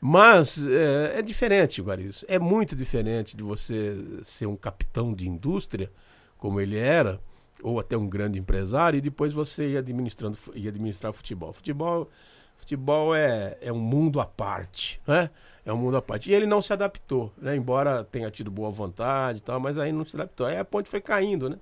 Mas 0.00 0.66
é, 0.66 1.18
é 1.18 1.22
diferente, 1.22 1.82
Guarizo. 1.82 2.24
É 2.26 2.38
muito 2.38 2.74
diferente 2.74 3.36
de 3.36 3.42
você 3.42 3.96
ser 4.24 4.46
um 4.46 4.56
capitão 4.56 5.12
de 5.12 5.28
indústria, 5.28 5.92
como 6.38 6.58
ele 6.58 6.78
era, 6.78 7.20
ou 7.62 7.80
até 7.80 7.96
um 7.96 8.08
grande 8.08 8.38
empresário, 8.38 8.98
e 8.98 9.00
depois 9.00 9.32
você 9.32 9.70
ir 9.70 9.76
administrando 9.76 10.38
ir 10.54 10.68
administrar 10.68 11.12
futebol. 11.12 11.52
Futebol, 11.52 12.08
futebol 12.56 13.14
é, 13.14 13.56
é 13.60 13.72
um 13.72 13.78
mundo 13.78 14.20
à 14.20 14.26
parte, 14.26 15.00
né? 15.06 15.30
É 15.64 15.72
um 15.72 15.76
mundo 15.76 15.96
à 15.96 16.02
parte. 16.02 16.30
E 16.30 16.34
ele 16.34 16.46
não 16.46 16.62
se 16.62 16.72
adaptou, 16.72 17.32
né? 17.36 17.54
Embora 17.56 18.04
tenha 18.04 18.30
tido 18.30 18.50
boa 18.50 18.70
vontade 18.70 19.38
e 19.38 19.42
tal, 19.42 19.60
mas 19.60 19.78
aí 19.78 19.92
não 19.92 20.04
se 20.04 20.16
adaptou. 20.16 20.46
Aí 20.46 20.56
a 20.56 20.64
ponte 20.64 20.88
foi 20.88 21.00
caindo, 21.00 21.50
né? 21.50 21.58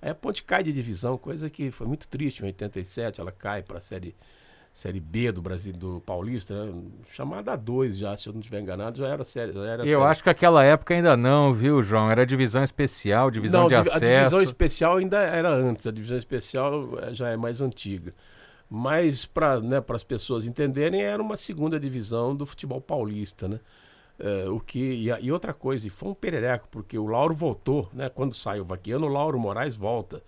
Aí 0.00 0.10
a 0.10 0.14
ponte 0.14 0.42
cai 0.42 0.62
de 0.62 0.72
divisão, 0.72 1.16
coisa 1.16 1.48
que 1.48 1.70
foi 1.70 1.86
muito 1.86 2.08
triste. 2.08 2.42
Em 2.42 2.46
87 2.46 3.20
ela 3.20 3.30
cai 3.30 3.62
para 3.62 3.78
a 3.78 3.80
série, 3.80 4.16
série 4.72 5.00
B 5.00 5.30
do 5.30 5.42
Brasil 5.42 5.72
do 5.72 6.00
Paulista, 6.00 6.64
né? 6.64 6.72
chamada 7.10 7.56
A2 7.56 7.92
já, 7.92 8.16
se 8.16 8.28
eu 8.28 8.32
não 8.32 8.40
estiver 8.40 8.60
enganado, 8.60 8.98
já 8.98 9.08
era 9.08 9.24
série. 9.24 9.52
Já 9.52 9.64
era 9.64 9.86
eu 9.86 10.00
série. 10.00 10.10
acho 10.10 10.22
que 10.22 10.30
aquela 10.30 10.64
época 10.64 10.94
ainda 10.94 11.16
não, 11.16 11.52
viu, 11.52 11.82
João? 11.82 12.10
Era 12.10 12.24
divisão 12.24 12.62
especial, 12.62 13.30
divisão 13.30 13.62
não, 13.62 13.68
de 13.68 13.74
acesso. 13.74 13.96
A 13.96 14.18
divisão 14.18 14.42
especial 14.42 14.96
ainda 14.96 15.18
era 15.18 15.50
antes, 15.50 15.86
a 15.86 15.90
divisão 15.90 16.16
especial 16.16 16.98
eh, 17.00 17.14
já 17.14 17.28
é 17.28 17.36
mais 17.36 17.60
antiga. 17.60 18.14
Mas 18.68 19.26
para 19.26 19.60
né, 19.60 19.84
as 19.86 20.04
pessoas 20.04 20.46
entenderem, 20.46 21.02
era 21.02 21.22
uma 21.22 21.36
segunda 21.36 21.78
divisão 21.78 22.34
do 22.34 22.46
futebol 22.46 22.80
paulista, 22.80 23.46
né? 23.46 23.60
É, 24.18 24.48
o 24.48 24.60
que, 24.60 24.78
e, 24.78 25.08
e, 25.08 25.32
outra 25.32 25.52
coisa, 25.52 25.86
e 25.86 25.90
foi 25.90 26.08
um 26.10 26.14
perereco, 26.14 26.68
porque 26.70 26.96
o 26.96 27.06
Lauro 27.06 27.34
voltou, 27.34 27.90
né? 27.92 28.08
Quando 28.08 28.34
saiu 28.34 28.62
o 28.62 28.66
Vaquiano, 28.66 29.06
o 29.06 29.08
Lauro 29.10 29.38
Moraes 29.38 29.74
volta. 29.74 30.22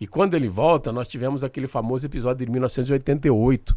E 0.00 0.06
quando 0.06 0.34
ele 0.34 0.48
volta, 0.48 0.92
nós 0.92 1.08
tivemos 1.08 1.42
aquele 1.42 1.66
famoso 1.66 2.06
episódio 2.06 2.44
de 2.44 2.52
1988, 2.52 3.74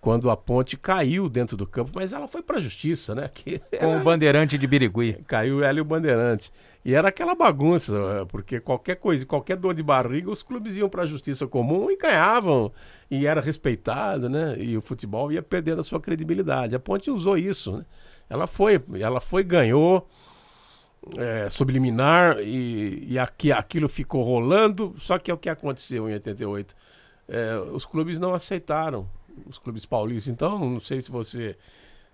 quando 0.00 0.30
a 0.30 0.36
ponte 0.36 0.76
caiu 0.76 1.28
dentro 1.28 1.56
do 1.56 1.66
campo, 1.66 1.90
mas 1.94 2.12
ela 2.12 2.28
foi 2.28 2.42
para 2.42 2.58
a 2.58 2.60
justiça, 2.60 3.14
né? 3.14 3.28
Que 3.32 3.58
Com 3.80 3.96
o 3.96 4.04
bandeirante 4.04 4.56
de 4.56 4.66
Birigui. 4.66 5.14
Caiu 5.26 5.62
ela 5.62 5.78
e 5.78 5.80
o 5.80 5.84
bandeirante. 5.84 6.52
E 6.84 6.94
era 6.94 7.08
aquela 7.08 7.34
bagunça, 7.34 8.24
porque 8.28 8.60
qualquer 8.60 8.94
coisa, 8.96 9.26
qualquer 9.26 9.56
dor 9.56 9.74
de 9.74 9.82
barriga, 9.82 10.30
os 10.30 10.42
clubes 10.42 10.76
iam 10.76 10.88
para 10.88 11.02
a 11.02 11.06
justiça 11.06 11.46
comum 11.46 11.90
e 11.90 11.96
ganhavam, 11.96 12.72
e 13.10 13.26
era 13.26 13.40
respeitado, 13.40 14.28
né? 14.28 14.56
E 14.58 14.76
o 14.76 14.80
futebol 14.80 15.32
ia 15.32 15.42
perdendo 15.42 15.80
a 15.80 15.84
sua 15.84 16.00
credibilidade. 16.00 16.76
A 16.76 16.78
Ponte 16.78 17.10
usou 17.10 17.36
isso, 17.36 17.78
né? 17.78 17.84
Ela 18.30 18.46
foi, 18.46 18.80
ela 19.00 19.20
foi, 19.20 19.42
ganhou, 19.42 20.08
é, 21.16 21.48
subliminar, 21.50 22.38
e, 22.40 23.12
e 23.12 23.18
aqui, 23.18 23.52
aquilo 23.52 23.88
ficou 23.88 24.22
rolando, 24.22 24.94
só 24.98 25.18
que 25.18 25.30
é 25.30 25.34
o 25.34 25.38
que 25.38 25.48
aconteceu 25.48 26.08
em 26.08 26.14
88. 26.14 26.74
É, 27.28 27.58
os 27.72 27.84
clubes 27.84 28.18
não 28.18 28.34
aceitaram, 28.34 29.08
os 29.46 29.58
clubes 29.58 29.86
paulistas. 29.86 30.32
Então, 30.32 30.58
não 30.58 30.80
sei 30.80 31.02
se 31.02 31.10
você 31.10 31.56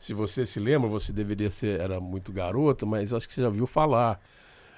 se 0.04 0.12
você 0.12 0.44
se 0.44 0.60
lembra, 0.60 0.86
você 0.86 1.12
deveria 1.12 1.50
ser, 1.50 1.80
era 1.80 1.98
muito 1.98 2.30
garoto, 2.30 2.86
mas 2.86 3.10
acho 3.12 3.26
que 3.26 3.32
você 3.32 3.40
já 3.40 3.48
viu 3.48 3.66
falar. 3.66 4.20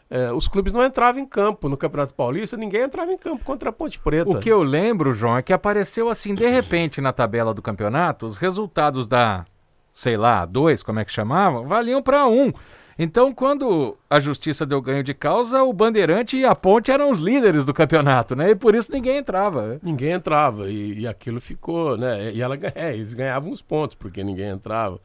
É, 0.09 0.31
os 0.31 0.47
clubes 0.47 0.73
não 0.73 0.85
entravam 0.85 1.21
em 1.21 1.27
campo 1.27 1.69
no 1.69 1.77
Campeonato 1.77 2.15
Paulista, 2.15 2.57
ninguém 2.57 2.83
entrava 2.83 3.13
em 3.13 3.19
campo 3.19 3.45
contra 3.45 3.71
a 3.71 3.73
Ponte 3.73 3.99
Preta. 3.99 4.31
O 4.31 4.39
que 4.39 4.49
eu 4.49 4.63
lembro, 4.63 5.13
João, 5.13 5.37
é 5.37 5.43
que 5.43 5.53
apareceu 5.53 6.09
assim 6.09 6.33
de 6.33 6.47
repente 6.47 7.01
na 7.01 7.13
tabela 7.13 7.53
do 7.53 7.61
campeonato 7.61 8.25
os 8.25 8.37
resultados 8.37 9.09
da, 9.09 9.45
sei 9.93 10.17
lá, 10.17 10.45
dois, 10.45 10.85
como 10.85 11.01
é 11.01 11.05
que 11.05 11.11
chamavam, 11.11 11.67
valiam 11.67 12.01
para 12.01 12.25
um. 12.29 12.53
Então, 12.99 13.33
quando 13.33 13.97
a 14.09 14.19
justiça 14.19 14.65
deu 14.65 14.81
ganho 14.81 15.03
de 15.03 15.13
causa, 15.13 15.63
o 15.63 15.73
Bandeirante 15.73 16.37
e 16.37 16.47
a 16.47 16.55
Ponte 16.55 16.91
eram 16.91 17.11
os 17.11 17.19
líderes 17.19 17.67
do 17.67 17.75
campeonato, 17.75 18.35
né? 18.35 18.51
E 18.51 18.55
por 18.55 18.75
isso 18.75 18.91
ninguém 18.91 19.19
entrava. 19.19 19.67
Né? 19.67 19.81
Ninguém 19.83 20.13
entrava 20.13 20.71
e, 20.71 21.01
e 21.01 21.07
aquilo 21.07 21.41
ficou, 21.41 21.99
né? 21.99 22.33
E 22.33 22.41
ela, 22.41 22.59
é, 22.75 22.95
eles 22.95 23.13
ganhavam 23.13 23.51
os 23.51 23.61
pontos 23.61 23.95
porque 23.95 24.25
ninguém 24.25 24.49
entrava. 24.49 24.99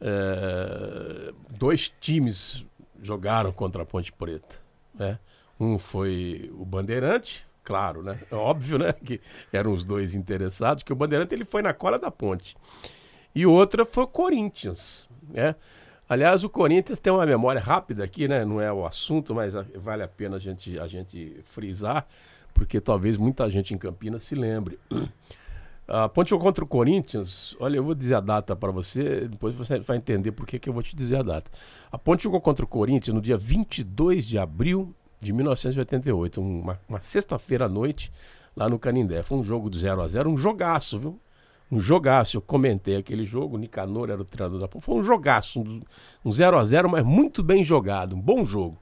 É, 0.00 1.32
dois 1.56 1.92
times 2.00 2.66
jogaram 3.00 3.52
contra 3.52 3.82
a 3.82 3.86
Ponte 3.86 4.12
Preta, 4.12 4.56
né? 4.92 5.18
Um 5.58 5.78
foi 5.78 6.50
o 6.52 6.64
Bandeirante, 6.64 7.46
claro, 7.62 8.02
né? 8.02 8.18
É 8.28 8.34
óbvio, 8.34 8.76
né? 8.76 8.92
Que 8.92 9.20
eram 9.52 9.72
os 9.72 9.84
dois 9.84 10.16
interessados, 10.16 10.82
que 10.82 10.92
o 10.92 10.96
Bandeirante 10.96 11.32
ele 11.32 11.44
foi 11.44 11.62
na 11.62 11.72
cola 11.72 11.96
da 11.96 12.10
ponte. 12.10 12.56
E 13.32 13.46
outra 13.46 13.84
foi 13.84 14.02
o 14.02 14.08
Corinthians, 14.08 15.08
né? 15.28 15.54
Aliás, 16.08 16.44
o 16.44 16.50
Corinthians 16.50 16.98
tem 16.98 17.12
uma 17.12 17.24
memória 17.24 17.60
rápida 17.60 18.04
aqui, 18.04 18.28
né? 18.28 18.44
Não 18.44 18.60
é 18.60 18.70
o 18.70 18.84
assunto, 18.84 19.34
mas 19.34 19.54
vale 19.74 20.02
a 20.02 20.08
pena 20.08 20.36
a 20.36 20.38
gente, 20.38 20.78
a 20.78 20.86
gente 20.86 21.40
frisar, 21.44 22.06
porque 22.52 22.80
talvez 22.80 23.16
muita 23.16 23.48
gente 23.50 23.72
em 23.72 23.78
Campinas 23.78 24.22
se 24.22 24.34
lembre. 24.34 24.78
A 25.88 26.06
Ponte 26.10 26.30
jogou 26.30 26.46
contra 26.46 26.62
o 26.62 26.66
Corinthians. 26.66 27.56
Olha, 27.58 27.78
eu 27.78 27.84
vou 27.84 27.94
dizer 27.94 28.14
a 28.14 28.20
data 28.20 28.54
para 28.54 28.70
você, 28.70 29.26
depois 29.28 29.54
você 29.54 29.78
vai 29.78 29.96
entender 29.96 30.32
por 30.32 30.46
que 30.46 30.68
eu 30.68 30.74
vou 30.74 30.82
te 30.82 30.94
dizer 30.94 31.16
a 31.16 31.22
data. 31.22 31.50
A 31.90 31.96
Ponte 31.96 32.22
jogou 32.22 32.40
contra 32.40 32.64
o 32.64 32.68
Corinthians 32.68 33.14
no 33.14 33.22
dia 33.22 33.38
22 33.38 34.26
de 34.26 34.38
abril 34.38 34.94
de 35.20 35.32
1988, 35.32 36.38
uma, 36.38 36.78
uma 36.86 37.00
sexta-feira 37.00 37.64
à 37.64 37.68
noite, 37.68 38.12
lá 38.54 38.68
no 38.68 38.78
Canindé. 38.78 39.22
Foi 39.22 39.38
um 39.38 39.44
jogo 39.44 39.70
de 39.70 39.78
0 39.78 40.02
a 40.02 40.08
0 40.08 40.28
um 40.28 40.36
jogaço, 40.36 40.98
viu? 40.98 41.20
Um 41.74 41.80
jogaço. 41.80 42.36
Eu 42.36 42.40
comentei 42.40 42.96
aquele 42.96 43.26
jogo, 43.26 43.56
o 43.56 43.58
Nicanor 43.58 44.08
era 44.08 44.20
o 44.20 44.24
treinador 44.24 44.60
da. 44.60 44.80
Foi 44.80 44.94
um 44.94 45.02
jogaço, 45.02 45.64
um 46.24 46.30
0 46.30 46.56
a 46.56 46.64
0 46.64 46.88
mas 46.88 47.04
muito 47.04 47.42
bem 47.42 47.64
jogado, 47.64 48.14
um 48.14 48.20
bom 48.20 48.44
jogo. 48.44 48.78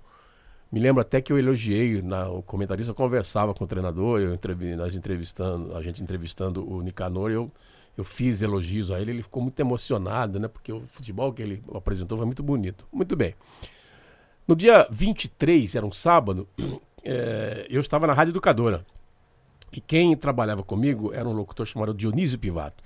Me 0.70 0.78
lembro 0.78 1.00
até 1.00 1.20
que 1.20 1.32
eu 1.32 1.38
elogiei, 1.38 2.02
na, 2.02 2.28
o 2.28 2.42
comentarista 2.42 2.92
conversava 2.92 3.54
com 3.54 3.64
o 3.64 3.66
treinador, 3.66 4.20
eu 4.20 4.34
entrevistando, 4.34 5.74
a 5.74 5.82
gente 5.82 6.02
entrevistando 6.02 6.66
o 6.70 6.82
Nicanor, 6.82 7.30
eu, 7.30 7.50
eu 7.96 8.04
fiz 8.04 8.42
elogios 8.42 8.90
a 8.90 9.00
ele, 9.00 9.10
ele 9.12 9.22
ficou 9.22 9.42
muito 9.42 9.58
emocionado, 9.58 10.38
né? 10.38 10.48
Porque 10.48 10.70
o 10.70 10.82
futebol 10.82 11.32
que 11.32 11.42
ele 11.42 11.62
apresentou 11.74 12.18
foi 12.18 12.26
muito 12.26 12.42
bonito. 12.42 12.86
Muito 12.92 13.16
bem. 13.16 13.34
No 14.46 14.54
dia 14.54 14.86
23, 14.90 15.76
era 15.76 15.86
um 15.86 15.92
sábado, 15.92 16.46
é, 17.02 17.66
eu 17.72 17.80
estava 17.80 18.06
na 18.06 18.12
Rádio 18.12 18.32
Educadora. 18.32 18.84
E 19.72 19.80
quem 19.80 20.14
trabalhava 20.16 20.62
comigo 20.62 21.12
era 21.12 21.26
um 21.28 21.32
locutor 21.32 21.66
chamado 21.66 21.94
Dionísio 21.94 22.38
Pivato. 22.38 22.82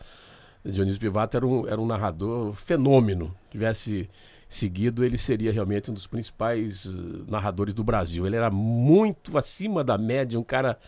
Dionísio 0.64 1.00
Pivato 1.00 1.36
era 1.36 1.46
um, 1.46 1.66
era 1.66 1.80
um 1.80 1.86
narrador 1.86 2.52
fenômeno. 2.52 3.34
Tivesse 3.50 4.08
seguido, 4.48 5.04
ele 5.04 5.18
seria 5.18 5.52
realmente 5.52 5.90
um 5.90 5.94
dos 5.94 6.06
principais 6.06 6.86
uh, 6.86 7.24
narradores 7.28 7.74
do 7.74 7.82
Brasil. 7.82 8.26
Ele 8.26 8.36
era 8.36 8.50
muito 8.50 9.36
acima 9.36 9.82
da 9.82 9.98
média, 9.98 10.38
um 10.38 10.44
cara 10.44 10.78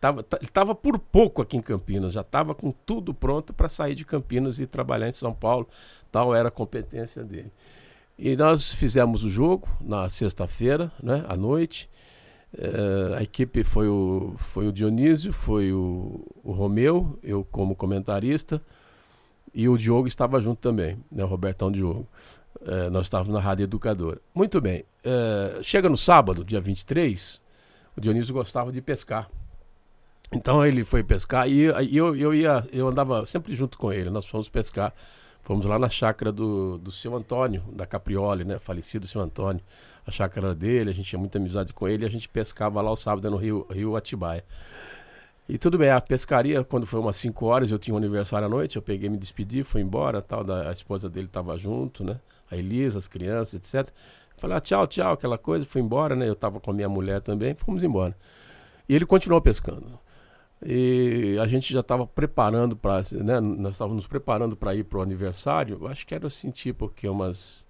tava, 0.00 0.24
estava 0.40 0.74
por 0.74 0.98
pouco 0.98 1.42
aqui 1.42 1.56
em 1.56 1.60
Campinas, 1.60 2.12
já 2.12 2.20
estava 2.20 2.54
com 2.54 2.70
tudo 2.70 3.12
pronto 3.12 3.52
para 3.52 3.68
sair 3.68 3.94
de 3.94 4.04
Campinas 4.04 4.58
e 4.58 4.66
trabalhar 4.66 5.08
em 5.08 5.12
São 5.12 5.32
Paulo. 5.32 5.68
Tal 6.10 6.34
era 6.34 6.48
a 6.48 6.52
competência 6.52 7.24
dele. 7.24 7.52
E 8.18 8.36
nós 8.36 8.72
fizemos 8.72 9.22
o 9.22 9.30
jogo 9.30 9.68
na 9.80 10.10
sexta-feira, 10.10 10.90
né, 11.02 11.24
à 11.28 11.36
noite. 11.36 11.88
Uh, 12.54 13.14
a 13.16 13.22
equipe 13.22 13.62
foi 13.62 13.88
o, 13.88 14.34
foi 14.36 14.66
o 14.66 14.72
Dionísio, 14.72 15.32
foi 15.32 15.72
o, 15.72 16.26
o 16.42 16.52
Romeu, 16.52 17.18
eu 17.22 17.44
como 17.44 17.76
comentarista, 17.76 18.62
e 19.52 19.68
o 19.68 19.76
Diogo 19.76 20.08
estava 20.08 20.40
junto 20.40 20.60
também, 20.60 20.98
né, 21.10 21.24
o 21.24 21.26
Robertão 21.26 21.70
Diogo. 21.70 22.06
É, 22.64 22.90
nós 22.90 23.06
estávamos 23.06 23.32
na 23.32 23.40
Rádio 23.40 23.64
Educadora. 23.64 24.20
Muito 24.34 24.60
bem. 24.60 24.84
É, 25.04 25.62
chega 25.62 25.88
no 25.88 25.96
sábado, 25.96 26.44
dia 26.44 26.60
23, 26.60 27.40
o 27.96 28.00
Dionísio 28.00 28.34
gostava 28.34 28.72
de 28.72 28.80
pescar. 28.80 29.30
Então 30.32 30.64
ele 30.64 30.84
foi 30.84 31.02
pescar 31.02 31.48
e, 31.48 31.66
e 31.88 31.96
eu, 31.96 32.14
eu 32.14 32.34
ia, 32.34 32.66
eu 32.72 32.88
andava 32.88 33.24
sempre 33.26 33.54
junto 33.54 33.78
com 33.78 33.92
ele. 33.92 34.10
Nós 34.10 34.26
fomos 34.26 34.48
pescar. 34.48 34.92
Fomos 35.42 35.64
lá 35.64 35.78
na 35.78 35.88
chácara 35.88 36.30
do, 36.30 36.76
do 36.76 36.92
seu 36.92 37.16
Antônio, 37.16 37.62
da 37.72 37.86
Caprioli, 37.86 38.44
né? 38.44 38.58
Falecido 38.58 39.06
seu 39.06 39.20
Antônio. 39.20 39.62
A 40.08 40.10
chácara 40.10 40.54
dele, 40.54 40.88
a 40.88 40.94
gente 40.94 41.06
tinha 41.06 41.18
muita 41.18 41.36
amizade 41.36 41.74
com 41.74 41.86
ele 41.86 42.02
a 42.06 42.08
gente 42.08 42.30
pescava 42.30 42.80
lá 42.80 42.90
o 42.90 42.96
sábado 42.96 43.30
no 43.30 43.36
Rio, 43.36 43.66
Rio 43.70 43.94
Atibaia. 43.94 44.42
E 45.46 45.58
tudo 45.58 45.76
bem, 45.76 45.90
a 45.90 46.00
pescaria, 46.00 46.64
quando 46.64 46.86
foi 46.86 46.98
umas 46.98 47.18
5 47.18 47.44
horas, 47.44 47.70
eu 47.70 47.78
tinha 47.78 47.94
um 47.94 47.98
aniversário 47.98 48.46
à 48.46 48.48
noite, 48.48 48.76
eu 48.76 48.82
peguei, 48.82 49.10
me 49.10 49.18
despedi, 49.18 49.62
fui 49.62 49.82
embora, 49.82 50.22
tal, 50.22 50.42
da, 50.42 50.70
a 50.70 50.72
esposa 50.72 51.10
dele 51.10 51.26
estava 51.26 51.58
junto, 51.58 52.02
né? 52.02 52.18
A 52.50 52.56
Elisa, 52.56 52.98
as 52.98 53.06
crianças, 53.06 53.52
etc. 53.54 53.92
Falei, 54.38 54.56
ah, 54.56 54.60
tchau, 54.60 54.86
tchau, 54.86 55.12
aquela 55.12 55.36
coisa, 55.36 55.66
fui 55.66 55.82
embora, 55.82 56.16
né? 56.16 56.26
Eu 56.26 56.32
estava 56.32 56.58
com 56.58 56.70
a 56.70 56.74
minha 56.74 56.88
mulher 56.88 57.20
também, 57.20 57.54
fomos 57.54 57.82
embora. 57.82 58.16
E 58.88 58.94
ele 58.94 59.04
continuou 59.04 59.42
pescando. 59.42 59.98
E 60.64 61.36
a 61.38 61.46
gente 61.46 61.70
já 61.70 61.80
estava 61.80 62.06
preparando 62.06 62.74
para, 62.74 63.02
né? 63.12 63.40
Nós 63.40 63.72
estávamos 63.72 63.96
nos 63.96 64.06
preparando 64.06 64.56
para 64.56 64.74
ir 64.74 64.84
para 64.84 65.00
o 65.00 65.02
aniversário. 65.02 65.86
Acho 65.86 66.06
que 66.06 66.14
era 66.14 66.28
assim, 66.28 66.50
tipo, 66.50 66.88
que 66.88 67.06
umas 67.06 67.67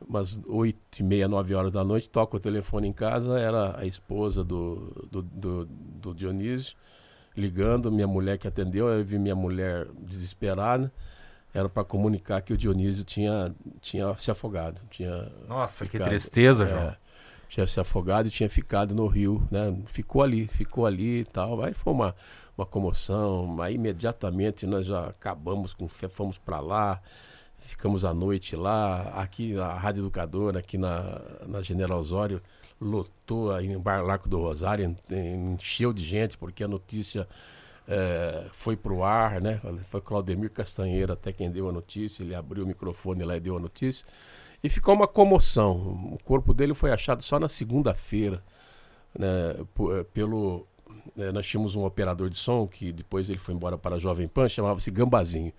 umas 0.00 0.40
oito 0.46 1.00
e 1.00 1.02
meia, 1.02 1.28
nove 1.28 1.54
horas 1.54 1.72
da 1.72 1.84
noite, 1.84 2.08
toca 2.08 2.36
o 2.36 2.40
telefone 2.40 2.88
em 2.88 2.92
casa, 2.92 3.38
era 3.38 3.78
a 3.78 3.86
esposa 3.86 4.44
do, 4.44 5.08
do, 5.10 5.22
do, 5.22 5.64
do 5.66 6.14
Dionísio 6.14 6.76
ligando, 7.36 7.92
minha 7.92 8.06
mulher 8.06 8.38
que 8.38 8.48
atendeu, 8.48 8.88
eu 8.88 9.04
vi 9.04 9.18
minha 9.18 9.34
mulher 9.34 9.86
desesperada, 10.00 10.90
era 11.52 11.68
para 11.68 11.84
comunicar 11.84 12.40
que 12.40 12.52
o 12.52 12.56
Dionísio 12.56 13.04
tinha, 13.04 13.54
tinha 13.80 14.14
se 14.16 14.30
afogado. 14.30 14.80
Tinha 14.90 15.30
Nossa, 15.46 15.84
ficado, 15.84 16.04
que 16.04 16.08
tristeza, 16.08 16.64
é, 16.64 16.66
João. 16.66 16.96
Tinha 17.48 17.66
se 17.66 17.78
afogado 17.78 18.28
e 18.28 18.30
tinha 18.30 18.48
ficado 18.48 18.94
no 18.94 19.06
rio, 19.06 19.46
né? 19.50 19.74
Ficou 19.86 20.22
ali, 20.22 20.48
ficou 20.48 20.84
ali 20.84 21.20
e 21.20 21.24
tal. 21.24 21.62
Aí 21.62 21.72
foi 21.72 21.92
uma, 21.92 22.14
uma 22.58 22.66
comoção. 22.66 23.60
Aí 23.62 23.74
imediatamente 23.74 24.66
nós 24.66 24.86
já 24.86 25.06
acabamos 25.06 25.72
com 25.72 25.88
fé, 25.88 26.08
fomos 26.08 26.36
para 26.36 26.60
lá, 26.60 27.00
ficamos 27.66 28.04
a 28.04 28.14
noite 28.14 28.56
lá. 28.56 29.02
Aqui 29.14 29.54
na 29.54 29.74
Rádio 29.74 30.00
Educadora, 30.00 30.60
aqui 30.60 30.78
na, 30.78 31.20
na 31.46 31.62
General 31.62 31.98
Osório, 31.98 32.40
lotou 32.80 33.58
em 33.60 33.78
Bar 33.78 34.04
Larco 34.04 34.28
do 34.28 34.40
Rosário, 34.40 34.96
encheu 35.10 35.92
de 35.92 36.04
gente, 36.04 36.36
porque 36.36 36.62
a 36.62 36.68
notícia 36.68 37.26
é, 37.88 38.46
foi 38.52 38.76
para 38.76 38.92
o 38.92 39.04
ar, 39.04 39.40
né? 39.40 39.60
Foi 39.88 40.00
Claudemir 40.00 40.50
Castanheira 40.50 41.14
até 41.14 41.32
quem 41.32 41.50
deu 41.50 41.68
a 41.68 41.72
notícia, 41.72 42.22
ele 42.22 42.34
abriu 42.34 42.64
o 42.64 42.66
microfone 42.66 43.24
lá 43.24 43.36
e 43.36 43.40
deu 43.40 43.56
a 43.56 43.60
notícia. 43.60 44.06
E 44.62 44.68
ficou 44.68 44.94
uma 44.94 45.06
comoção. 45.06 45.76
O 46.12 46.18
corpo 46.24 46.52
dele 46.52 46.74
foi 46.74 46.90
achado 46.90 47.22
só 47.22 47.38
na 47.38 47.48
segunda-feira, 47.48 48.42
né? 49.16 49.54
Eh, 49.58 50.04
pelo 50.12 50.66
né? 51.14 51.30
nós 51.32 51.46
tínhamos 51.46 51.76
um 51.76 51.84
operador 51.84 52.28
de 52.28 52.36
som 52.36 52.66
que 52.66 52.92
depois 52.92 53.28
ele 53.28 53.38
foi 53.38 53.54
embora 53.54 53.76
para 53.76 53.96
a 53.96 53.98
Jovem 53.98 54.26
Pan, 54.28 54.48
chamava-se 54.48 54.90
Gambazinho. 54.90 55.52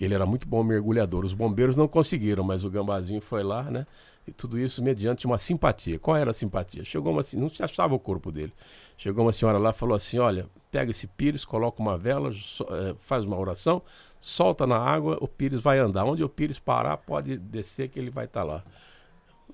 Ele 0.00 0.14
era 0.14 0.24
muito 0.24 0.48
bom 0.48 0.64
mergulhador. 0.64 1.24
Os 1.24 1.34
bombeiros 1.34 1.76
não 1.76 1.86
conseguiram, 1.86 2.42
mas 2.42 2.64
o 2.64 2.70
Gambazinho 2.70 3.20
foi 3.20 3.42
lá, 3.42 3.64
né? 3.64 3.86
E 4.26 4.32
tudo 4.32 4.58
isso 4.58 4.82
mediante 4.82 5.26
uma 5.26 5.38
simpatia. 5.38 5.98
Qual 5.98 6.16
era 6.16 6.30
a 6.30 6.34
simpatia? 6.34 6.84
Chegou 6.84 7.12
uma 7.12 7.22
não 7.34 7.48
se 7.48 7.62
achava 7.62 7.94
o 7.94 7.98
corpo 7.98 8.32
dele. 8.32 8.52
Chegou 8.96 9.24
uma 9.24 9.32
senhora 9.32 9.58
lá 9.58 9.72
falou 9.72 9.94
assim: 9.94 10.18
Olha, 10.18 10.46
pega 10.70 10.90
esse 10.90 11.06
pires, 11.06 11.44
coloca 11.44 11.82
uma 11.82 11.98
vela, 11.98 12.32
so, 12.32 12.64
é, 12.70 12.94
faz 12.98 13.24
uma 13.24 13.38
oração, 13.38 13.82
solta 14.20 14.66
na 14.66 14.78
água, 14.78 15.18
o 15.20 15.28
pires 15.28 15.60
vai 15.60 15.78
andar. 15.78 16.04
Onde 16.04 16.22
o 16.22 16.28
pires 16.28 16.58
parar, 16.58 16.96
pode 16.96 17.36
descer 17.36 17.88
que 17.88 17.98
ele 17.98 18.10
vai 18.10 18.24
estar 18.24 18.40
tá 18.40 18.46
lá. 18.46 18.64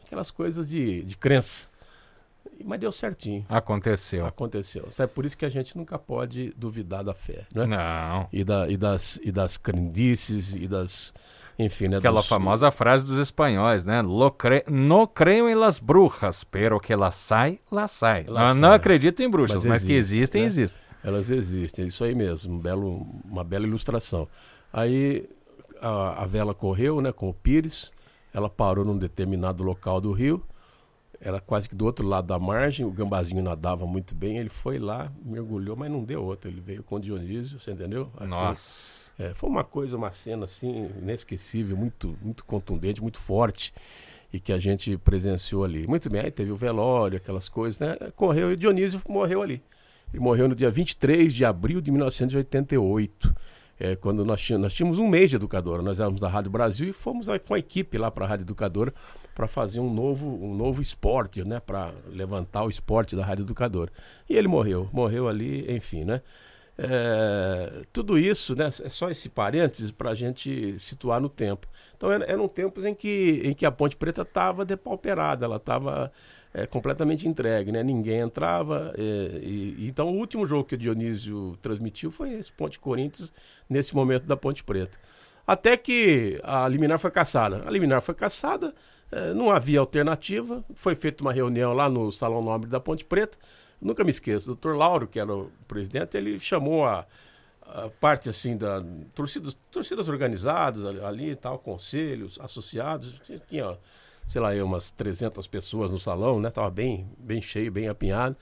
Aquelas 0.04 0.30
coisas 0.30 0.68
de, 0.68 1.02
de 1.02 1.16
crença. 1.16 1.68
Mas 2.64 2.80
deu 2.80 2.92
certinho. 2.92 3.44
Aconteceu. 3.48 4.26
Aconteceu. 4.26 4.88
É 4.98 5.06
por 5.06 5.24
isso 5.24 5.36
que 5.36 5.44
a 5.44 5.48
gente 5.48 5.76
nunca 5.76 5.98
pode 5.98 6.52
duvidar 6.56 7.04
da 7.04 7.14
fé, 7.14 7.46
né? 7.54 7.66
Não. 7.66 8.28
E, 8.32 8.44
da, 8.44 8.68
e, 8.68 8.76
das, 8.76 9.18
e 9.22 9.30
das 9.30 9.56
crendices 9.56 10.54
e 10.54 10.66
das 10.66 11.14
enfim, 11.58 11.88
né? 11.88 11.96
Aquela 11.96 12.20
dos... 12.20 12.28
famosa 12.28 12.70
frase 12.70 13.06
dos 13.06 13.18
espanhóis, 13.18 13.84
né? 13.84 14.02
Cre... 14.36 14.64
No 14.68 15.06
creio 15.06 15.48
em 15.48 15.54
las 15.54 15.78
brujas, 15.78 16.44
pero 16.44 16.78
que 16.78 16.94
las 16.94 17.16
sai, 17.16 17.60
las 17.70 17.92
sai. 17.92 18.24
Não, 18.24 18.54
não, 18.54 18.72
acredito 18.72 19.22
em 19.22 19.30
bruxas, 19.30 19.64
mas, 19.64 19.82
mas 19.82 19.84
que 19.84 19.94
existem, 19.94 20.42
né? 20.42 20.48
existem. 20.48 20.80
Elas 21.02 21.30
existem, 21.30 21.86
isso 21.86 22.04
aí 22.04 22.14
mesmo, 22.14 22.54
um 22.54 22.58
belo, 22.58 23.06
uma 23.24 23.44
bela 23.44 23.66
ilustração. 23.66 24.28
Aí 24.72 25.28
a, 25.80 26.24
a 26.24 26.26
vela 26.26 26.52
correu, 26.52 27.00
né, 27.00 27.12
com 27.12 27.28
o 27.28 27.34
Pires, 27.34 27.92
ela 28.34 28.50
parou 28.50 28.84
num 28.84 28.98
determinado 28.98 29.62
local 29.62 30.00
do 30.00 30.12
rio, 30.12 30.42
era 31.20 31.40
quase 31.40 31.68
que 31.68 31.74
do 31.74 31.84
outro 31.84 32.06
lado 32.06 32.26
da 32.26 32.38
margem, 32.38 32.84
o 32.84 32.90
gambazinho 32.90 33.42
nadava 33.42 33.86
muito 33.86 34.14
bem, 34.14 34.38
ele 34.38 34.48
foi 34.48 34.78
lá, 34.78 35.12
mergulhou, 35.24 35.76
mas 35.76 35.90
não 35.90 36.04
deu 36.04 36.22
outra, 36.24 36.50
ele 36.50 36.60
veio 36.60 36.82
com 36.82 36.96
o 36.96 37.00
Dionísio, 37.00 37.60
você 37.60 37.70
entendeu? 37.70 38.10
Assim, 38.16 38.30
Nossa! 38.30 39.06
É, 39.18 39.32
foi 39.32 39.48
uma 39.48 39.64
coisa, 39.64 39.96
uma 39.96 40.12
cena 40.12 40.44
assim, 40.44 40.90
inesquecível, 41.00 41.76
muito, 41.76 42.16
muito 42.20 42.44
contundente, 42.44 43.00
muito 43.00 43.18
forte, 43.18 43.72
e 44.32 44.38
que 44.38 44.52
a 44.52 44.58
gente 44.58 44.98
presenciou 44.98 45.64
ali. 45.64 45.86
Muito 45.86 46.10
bem, 46.10 46.20
aí 46.20 46.30
teve 46.30 46.50
o 46.50 46.56
velório, 46.56 47.16
aquelas 47.16 47.48
coisas, 47.48 47.78
né? 47.78 47.96
Correu 48.14 48.50
e 48.50 48.54
o 48.54 48.56
Dionísio 48.56 49.00
morreu 49.08 49.40
ali. 49.40 49.62
Ele 50.12 50.22
morreu 50.22 50.48
no 50.48 50.54
dia 50.54 50.70
23 50.70 51.32
de 51.32 51.44
abril 51.44 51.80
de 51.80 51.90
1988. 51.90 53.34
É, 53.78 53.94
quando 53.94 54.24
nós 54.24 54.40
tínhamos, 54.40 54.64
nós 54.64 54.74
tínhamos 54.74 54.98
um 54.98 55.06
mês 55.06 55.30
de 55.30 55.36
educadora, 55.36 55.82
nós 55.82 56.00
éramos 56.00 56.20
da 56.20 56.28
Rádio 56.28 56.50
Brasil 56.50 56.88
e 56.88 56.92
fomos 56.92 57.26
com 57.46 57.54
a 57.54 57.58
equipe 57.58 57.98
lá 57.98 58.10
para 58.10 58.24
a 58.24 58.28
Rádio 58.28 58.44
Educadora 58.44 58.92
para 59.34 59.46
fazer 59.46 59.80
um 59.80 59.92
novo, 59.92 60.26
um 60.26 60.54
novo 60.54 60.80
esporte, 60.80 61.44
né, 61.44 61.60
para 61.60 61.92
levantar 62.08 62.64
o 62.64 62.70
esporte 62.70 63.14
da 63.14 63.24
Rádio 63.24 63.42
Educadora. 63.42 63.92
E 64.28 64.34
ele 64.34 64.48
morreu, 64.48 64.88
morreu 64.92 65.28
ali, 65.28 65.70
enfim, 65.70 66.04
né? 66.04 66.22
É, 66.78 67.82
tudo 67.92 68.18
isso, 68.18 68.54
né, 68.54 68.66
é 68.66 68.88
só 68.88 69.10
esse 69.10 69.28
parênteses 69.28 69.90
para 69.90 70.10
a 70.10 70.14
gente 70.14 70.78
situar 70.78 71.20
no 71.20 71.28
tempo. 71.28 71.66
Então 71.96 72.10
eram 72.10 72.48
tempos 72.48 72.84
em 72.84 72.94
que, 72.94 73.42
em 73.44 73.52
que 73.52 73.66
a 73.66 73.70
Ponte 73.70 73.96
Preta 73.96 74.22
estava 74.22 74.64
depauperada, 74.64 75.44
ela 75.44 75.56
estava 75.56 76.10
é, 76.56 76.66
completamente 76.66 77.28
entregue, 77.28 77.70
né? 77.70 77.82
Ninguém 77.82 78.20
entrava. 78.20 78.92
É, 78.96 79.38
e, 79.42 79.86
então 79.86 80.08
o 80.08 80.16
último 80.16 80.46
jogo 80.46 80.64
que 80.64 80.74
o 80.74 80.78
Dionísio 80.78 81.58
transmitiu 81.60 82.10
foi 82.10 82.32
esse 82.32 82.50
Ponte 82.50 82.78
Corinthians, 82.78 83.30
nesse 83.68 83.94
momento 83.94 84.24
da 84.24 84.38
Ponte 84.38 84.64
Preta. 84.64 84.98
Até 85.46 85.76
que 85.76 86.40
a 86.42 86.66
liminar 86.66 86.98
foi 86.98 87.10
caçada. 87.10 87.62
A 87.66 87.70
liminar 87.70 88.00
foi 88.00 88.14
caçada, 88.14 88.74
é, 89.12 89.34
não 89.34 89.50
havia 89.50 89.80
alternativa, 89.80 90.64
foi 90.74 90.94
feita 90.94 91.22
uma 91.22 91.32
reunião 91.32 91.74
lá 91.74 91.90
no 91.90 92.10
Salão 92.10 92.42
Nobre 92.42 92.70
da 92.70 92.80
Ponte 92.80 93.04
Preta 93.04 93.36
Nunca 93.80 94.02
me 94.02 94.10
esqueço, 94.10 94.46
o 94.46 94.54
doutor 94.54 94.76
Lauro, 94.76 95.06
que 95.06 95.20
era 95.20 95.34
o 95.34 95.50
presidente, 95.68 96.16
ele 96.16 96.40
chamou 96.40 96.86
a, 96.86 97.06
parte 98.00 98.28
assim 98.28 98.56
da 98.56 98.82
torcidas, 99.14 99.56
torcidas 99.70 100.08
organizadas 100.08 100.84
ali, 101.02 101.36
tal, 101.36 101.58
conselhos, 101.58 102.38
associados, 102.40 103.20
tinha, 103.48 103.78
sei 104.26 104.40
lá, 104.40 104.52
umas 104.64 104.90
300 104.90 105.46
pessoas 105.46 105.90
no 105.90 105.98
salão, 105.98 106.40
né? 106.40 106.50
Tava 106.50 106.70
bem, 106.70 107.08
bem 107.18 107.42
cheio, 107.42 107.70
bem 107.70 107.88
apinhado. 107.88 108.36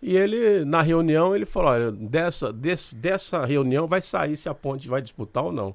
E 0.00 0.16
ele, 0.16 0.64
na 0.64 0.82
reunião, 0.82 1.34
ele 1.34 1.46
falou: 1.46 1.70
olha, 1.70 1.92
dessa, 1.92 2.52
dessa 2.52 3.46
reunião 3.46 3.86
vai 3.86 4.02
sair 4.02 4.36
se 4.36 4.48
a 4.48 4.54
ponte 4.54 4.88
vai 4.88 5.00
disputar 5.00 5.44
ou 5.44 5.52
não. 5.52 5.74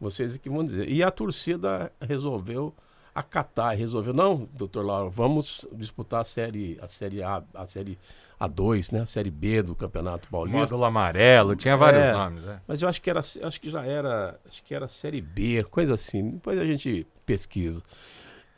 Vocês 0.00 0.34
é 0.34 0.38
que 0.38 0.50
vão 0.50 0.64
dizer. 0.64 0.88
E 0.88 1.02
a 1.02 1.10
torcida 1.10 1.92
resolveu 2.00 2.74
acatar, 3.14 3.76
resolveu, 3.76 4.12
não, 4.12 4.48
doutor 4.52 4.84
Lauro, 4.84 5.10
vamos 5.10 5.66
disputar 5.72 6.22
a 6.22 6.24
série, 6.24 6.78
a 6.80 6.88
série 6.88 7.22
A, 7.22 7.42
a 7.54 7.66
série 7.66 7.98
a2, 8.40 8.92
né? 8.92 9.00
A 9.00 9.06
Série 9.06 9.30
B 9.30 9.62
do 9.62 9.74
Campeonato 9.74 10.26
Paulista. 10.28 10.58
Módulo 10.58 10.84
amarelo, 10.84 11.54
tinha 11.54 11.76
vários 11.76 12.04
é, 12.04 12.12
nomes, 12.12 12.46
é. 12.46 12.58
Mas 12.66 12.80
eu 12.80 12.88
acho 12.88 13.00
que 13.02 13.10
era, 13.10 13.20
acho 13.20 13.60
que 13.60 13.68
já 13.68 13.84
era, 13.84 14.40
acho 14.48 14.64
que 14.64 14.74
era 14.74 14.88
Série 14.88 15.20
B, 15.20 15.62
coisa 15.64 15.94
assim. 15.94 16.30
Depois 16.30 16.58
a 16.58 16.64
gente 16.64 17.06
pesquisa. 17.26 17.82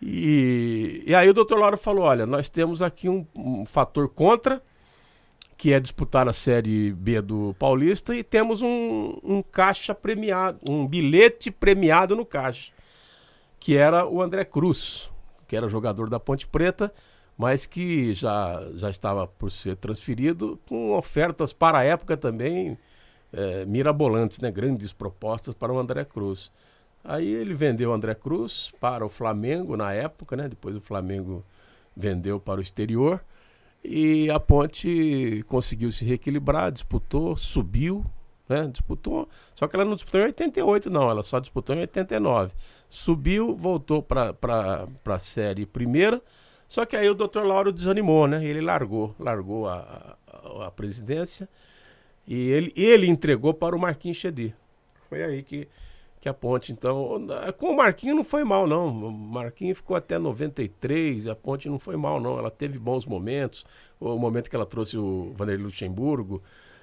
E, 0.00 1.02
e 1.04 1.14
aí 1.14 1.28
o 1.28 1.34
doutor 1.34 1.58
Laura 1.58 1.76
falou: 1.76 2.04
olha, 2.04 2.24
nós 2.24 2.48
temos 2.48 2.80
aqui 2.80 3.08
um, 3.08 3.26
um 3.34 3.66
fator 3.66 4.08
contra, 4.08 4.62
que 5.56 5.72
é 5.72 5.80
disputar 5.80 6.28
a 6.28 6.32
Série 6.32 6.92
B 6.92 7.20
do 7.20 7.54
Paulista, 7.58 8.14
e 8.14 8.22
temos 8.22 8.62
um, 8.62 9.18
um 9.22 9.42
caixa 9.42 9.94
premiado, 9.94 10.60
um 10.68 10.86
bilhete 10.86 11.50
premiado 11.50 12.14
no 12.14 12.24
caixa, 12.24 12.72
que 13.58 13.76
era 13.76 14.06
o 14.06 14.22
André 14.22 14.44
Cruz, 14.44 15.10
que 15.48 15.56
era 15.56 15.68
jogador 15.68 16.08
da 16.08 16.20
Ponte 16.20 16.46
Preta 16.46 16.92
mas 17.36 17.66
que 17.66 18.14
já, 18.14 18.62
já 18.74 18.90
estava 18.90 19.26
por 19.26 19.50
ser 19.50 19.76
transferido, 19.76 20.58
com 20.68 20.92
ofertas 20.92 21.52
para 21.52 21.78
a 21.78 21.84
época 21.84 22.16
também 22.16 22.78
é, 23.32 23.64
mirabolantes, 23.64 24.38
né? 24.40 24.50
grandes 24.50 24.92
propostas 24.92 25.54
para 25.54 25.72
o 25.72 25.78
André 25.78 26.04
Cruz. 26.04 26.50
Aí 27.02 27.26
ele 27.26 27.54
vendeu 27.54 27.90
o 27.90 27.92
André 27.92 28.14
Cruz 28.14 28.72
para 28.78 29.04
o 29.04 29.08
Flamengo 29.08 29.76
na 29.76 29.92
época, 29.92 30.36
né? 30.36 30.48
depois 30.48 30.76
o 30.76 30.80
Flamengo 30.80 31.44
vendeu 31.96 32.38
para 32.38 32.60
o 32.60 32.62
exterior. 32.62 33.22
E 33.84 34.30
a 34.30 34.38
Ponte 34.38 35.44
conseguiu 35.48 35.90
se 35.90 36.04
reequilibrar, 36.04 36.70
disputou, 36.70 37.36
subiu, 37.36 38.06
né? 38.48 38.68
Disputou, 38.70 39.28
só 39.56 39.66
que 39.66 39.74
ela 39.74 39.84
não 39.84 39.96
disputou 39.96 40.20
em 40.20 40.24
88, 40.24 40.88
não, 40.88 41.10
ela 41.10 41.24
só 41.24 41.40
disputou 41.40 41.74
em 41.74 41.80
89. 41.80 42.52
Subiu, 42.88 43.56
voltou 43.56 44.00
para 44.00 44.86
a 45.04 45.18
série 45.18 45.66
primeira 45.66 46.22
só 46.68 46.84
que 46.84 46.96
aí 46.96 47.08
o 47.08 47.14
doutor 47.14 47.46
Lauro 47.46 47.72
desanimou, 47.72 48.26
né? 48.26 48.44
Ele 48.44 48.60
largou, 48.60 49.14
largou 49.18 49.68
a, 49.68 50.16
a, 50.26 50.66
a 50.66 50.70
presidência. 50.70 51.48
E 52.26 52.50
ele, 52.50 52.72
ele 52.76 53.06
entregou 53.06 53.52
para 53.52 53.76
o 53.76 53.78
Marquinhos 53.78 54.16
Chedi. 54.16 54.54
Foi 55.08 55.22
aí 55.22 55.42
que, 55.42 55.68
que 56.20 56.28
a 56.28 56.34
ponte, 56.34 56.72
então. 56.72 57.26
Com 57.58 57.72
o 57.72 57.76
Marquinhos 57.76 58.16
não 58.16 58.24
foi 58.24 58.44
mal, 58.44 58.66
não. 58.66 58.88
O 58.88 59.12
Marquinhos 59.12 59.78
ficou 59.78 59.96
até 59.96 60.18
93, 60.18 61.26
a 61.26 61.34
ponte 61.34 61.68
não 61.68 61.78
foi 61.78 61.96
mal, 61.96 62.20
não. 62.20 62.38
Ela 62.38 62.50
teve 62.50 62.78
bons 62.78 63.04
momentos. 63.04 63.64
O 64.00 64.16
momento 64.16 64.48
que 64.48 64.56
ela 64.56 64.66
trouxe 64.66 64.96
o 64.96 65.32
Vanderlei 65.34 65.64
Luxemburgo. 65.64 66.42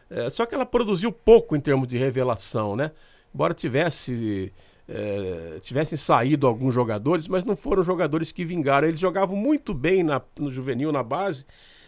É, 0.09 0.29
só 0.29 0.45
que 0.45 0.55
ela 0.55 0.65
produziu 0.65 1.11
pouco 1.11 1.55
em 1.55 1.59
termos 1.59 1.87
de 1.87 1.97
revelação, 1.97 2.75
né? 2.75 2.91
Embora 3.33 3.53
tivesse. 3.53 4.53
É, 4.91 5.60
tivessem 5.62 5.95
saído 5.95 6.47
alguns 6.47 6.73
jogadores, 6.73 7.28
mas 7.28 7.45
não 7.45 7.56
foram 7.56 7.84
jogadores 7.84 8.32
que 8.32 8.43
vingaram. 8.43 8.88
Eles 8.88 8.99
jogavam 8.99 9.36
muito 9.36 9.71
bem 9.71 10.02
na, 10.02 10.19
no 10.39 10.52
juvenil, 10.52 10.91
na 10.91 11.04
base, 11.04 11.45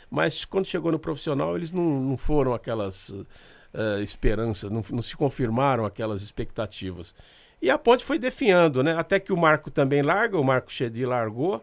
mas 0.09 0.45
quando 0.45 0.67
chegou 0.67 0.91
no 0.91 0.99
profissional, 0.99 1.57
eles 1.57 1.71
não, 1.71 1.99
não 1.99 2.15
foram 2.15 2.53
aquelas 2.53 3.09
uh, 3.09 4.01
esperanças, 4.03 4.69
não, 4.69 4.83
não, 4.91 5.01
se 5.01 5.17
confirmaram 5.17 5.83
aquelas 5.83 6.21
expectativas. 6.21 7.15
E 7.59 7.71
a 7.71 7.77
ponte 7.77 8.03
foi 8.03 8.19
definhando, 8.19 8.83
né? 8.83 8.95
Até 8.95 9.19
que 9.19 9.33
o 9.33 9.37
Marco 9.37 9.71
também 9.71 10.03
larga, 10.03 10.37
o 10.37 10.43
Marco 10.43 10.71
Chedi 10.71 11.03
largou. 11.03 11.61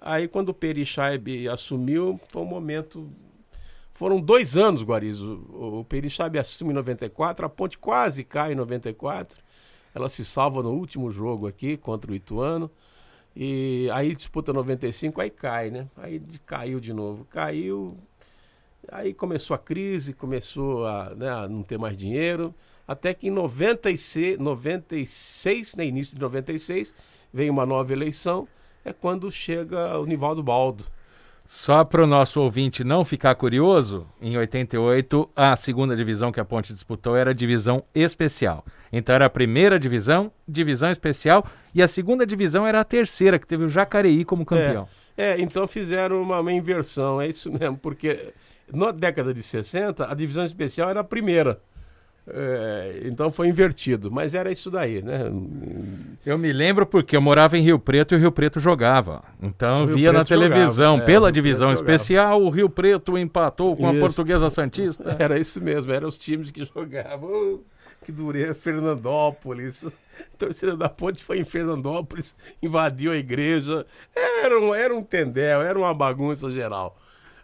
Aí 0.00 0.28
quando 0.28 0.50
o 0.50 0.54
Peri 0.54 0.86
Scheib 0.86 1.48
assumiu, 1.48 2.20
foi 2.28 2.42
um 2.42 2.46
momento. 2.46 3.10
Foram 3.92 4.20
dois 4.20 4.56
anos, 4.56 4.82
Guariz. 4.84 5.20
O, 5.20 5.84
Peri 5.88 6.08
Scheib 6.08 6.38
assume 6.38 6.70
em 6.70 6.74
94, 6.74 7.44
a 7.44 7.48
ponte 7.48 7.76
quase 7.76 8.22
cai 8.22 8.52
em 8.52 8.54
94. 8.54 9.49
Ela 9.94 10.08
se 10.08 10.24
salva 10.24 10.62
no 10.62 10.70
último 10.70 11.10
jogo 11.10 11.46
aqui 11.46 11.76
contra 11.76 12.10
o 12.10 12.14
Ituano. 12.14 12.70
E 13.34 13.88
aí 13.92 14.14
disputa 14.14 14.52
95, 14.52 15.20
aí 15.20 15.30
cai, 15.30 15.70
né? 15.70 15.88
Aí 15.96 16.20
caiu 16.46 16.80
de 16.80 16.92
novo. 16.92 17.24
Caiu. 17.30 17.96
Aí 18.90 19.14
começou 19.14 19.54
a 19.54 19.58
crise, 19.58 20.12
começou 20.12 20.86
a, 20.86 21.14
né, 21.14 21.30
a 21.30 21.48
não 21.48 21.62
ter 21.62 21.78
mais 21.78 21.96
dinheiro. 21.96 22.54
Até 22.86 23.14
que 23.14 23.28
em 23.28 23.30
96, 23.30 24.38
96, 24.38 25.76
né, 25.76 25.86
início 25.86 26.14
de 26.14 26.20
96, 26.20 26.92
vem 27.32 27.48
uma 27.48 27.64
nova 27.64 27.92
eleição. 27.92 28.48
É 28.84 28.92
quando 28.92 29.30
chega 29.30 29.98
o 29.98 30.06
Nivaldo 30.06 30.42
Baldo. 30.42 30.84
Só 31.52 31.82
para 31.82 32.04
o 32.04 32.06
nosso 32.06 32.40
ouvinte 32.40 32.84
não 32.84 33.04
ficar 33.04 33.34
curioso, 33.34 34.06
em 34.22 34.38
88, 34.38 35.28
a 35.34 35.56
segunda 35.56 35.96
divisão 35.96 36.30
que 36.30 36.38
a 36.38 36.44
Ponte 36.44 36.72
disputou 36.72 37.16
era 37.16 37.32
a 37.32 37.34
divisão 37.34 37.82
especial. 37.92 38.64
Então 38.92 39.16
era 39.16 39.26
a 39.26 39.28
primeira 39.28 39.76
divisão, 39.76 40.30
divisão 40.46 40.92
especial, 40.92 41.44
e 41.74 41.82
a 41.82 41.88
segunda 41.88 42.24
divisão 42.24 42.64
era 42.64 42.78
a 42.78 42.84
terceira, 42.84 43.36
que 43.36 43.48
teve 43.48 43.64
o 43.64 43.68
Jacareí 43.68 44.24
como 44.24 44.46
campeão. 44.46 44.86
É, 45.16 45.32
é 45.32 45.40
então 45.40 45.66
fizeram 45.66 46.22
uma, 46.22 46.38
uma 46.38 46.52
inversão, 46.52 47.20
é 47.20 47.26
isso 47.26 47.50
mesmo, 47.50 47.76
porque 47.76 48.32
na 48.72 48.92
década 48.92 49.34
de 49.34 49.42
60, 49.42 50.08
a 50.08 50.14
divisão 50.14 50.44
especial 50.44 50.88
era 50.88 51.00
a 51.00 51.04
primeira. 51.04 51.60
É, 52.32 53.00
então 53.04 53.30
foi 53.30 53.48
invertido, 53.48 54.10
mas 54.10 54.34
era 54.34 54.50
isso 54.50 54.70
daí, 54.70 55.02
né? 55.02 55.30
Eu 56.24 56.38
me 56.38 56.52
lembro 56.52 56.86
porque 56.86 57.16
eu 57.16 57.20
morava 57.20 57.58
em 57.58 57.62
Rio 57.62 57.78
Preto 57.78 58.14
e 58.14 58.16
o 58.16 58.20
Rio 58.20 58.32
Preto 58.32 58.60
jogava. 58.60 59.22
Então 59.42 59.86
via 59.86 60.10
Preto 60.10 60.18
na 60.18 60.24
televisão, 60.24 60.92
jogava, 60.92 61.06
pela 61.06 61.32
divisão 61.32 61.72
especial, 61.72 62.42
o 62.42 62.50
Rio 62.50 62.68
Preto 62.70 63.18
empatou 63.18 63.76
com 63.76 63.88
isso. 63.88 63.96
a 63.96 64.00
Portuguesa 64.00 64.48
Santista. 64.50 65.16
Era 65.18 65.38
isso 65.38 65.62
mesmo, 65.62 65.92
eram 65.92 66.08
os 66.08 66.18
times 66.18 66.50
que 66.50 66.64
jogavam. 66.64 67.60
Que 68.04 68.12
dureza, 68.12 68.54
Fernandópolis. 68.54 69.84
A 69.84 69.92
torcida 70.38 70.76
da 70.76 70.88
Ponte 70.88 71.22
foi 71.22 71.38
em 71.38 71.44
Fernandópolis, 71.44 72.34
invadiu 72.62 73.12
a 73.12 73.16
igreja. 73.16 73.86
Era 74.42 74.58
um, 74.58 74.74
era 74.74 74.94
um 74.94 75.02
tendel, 75.02 75.62
era 75.62 75.78
uma 75.78 75.92
bagunça 75.92 76.50
geral. 76.50 76.96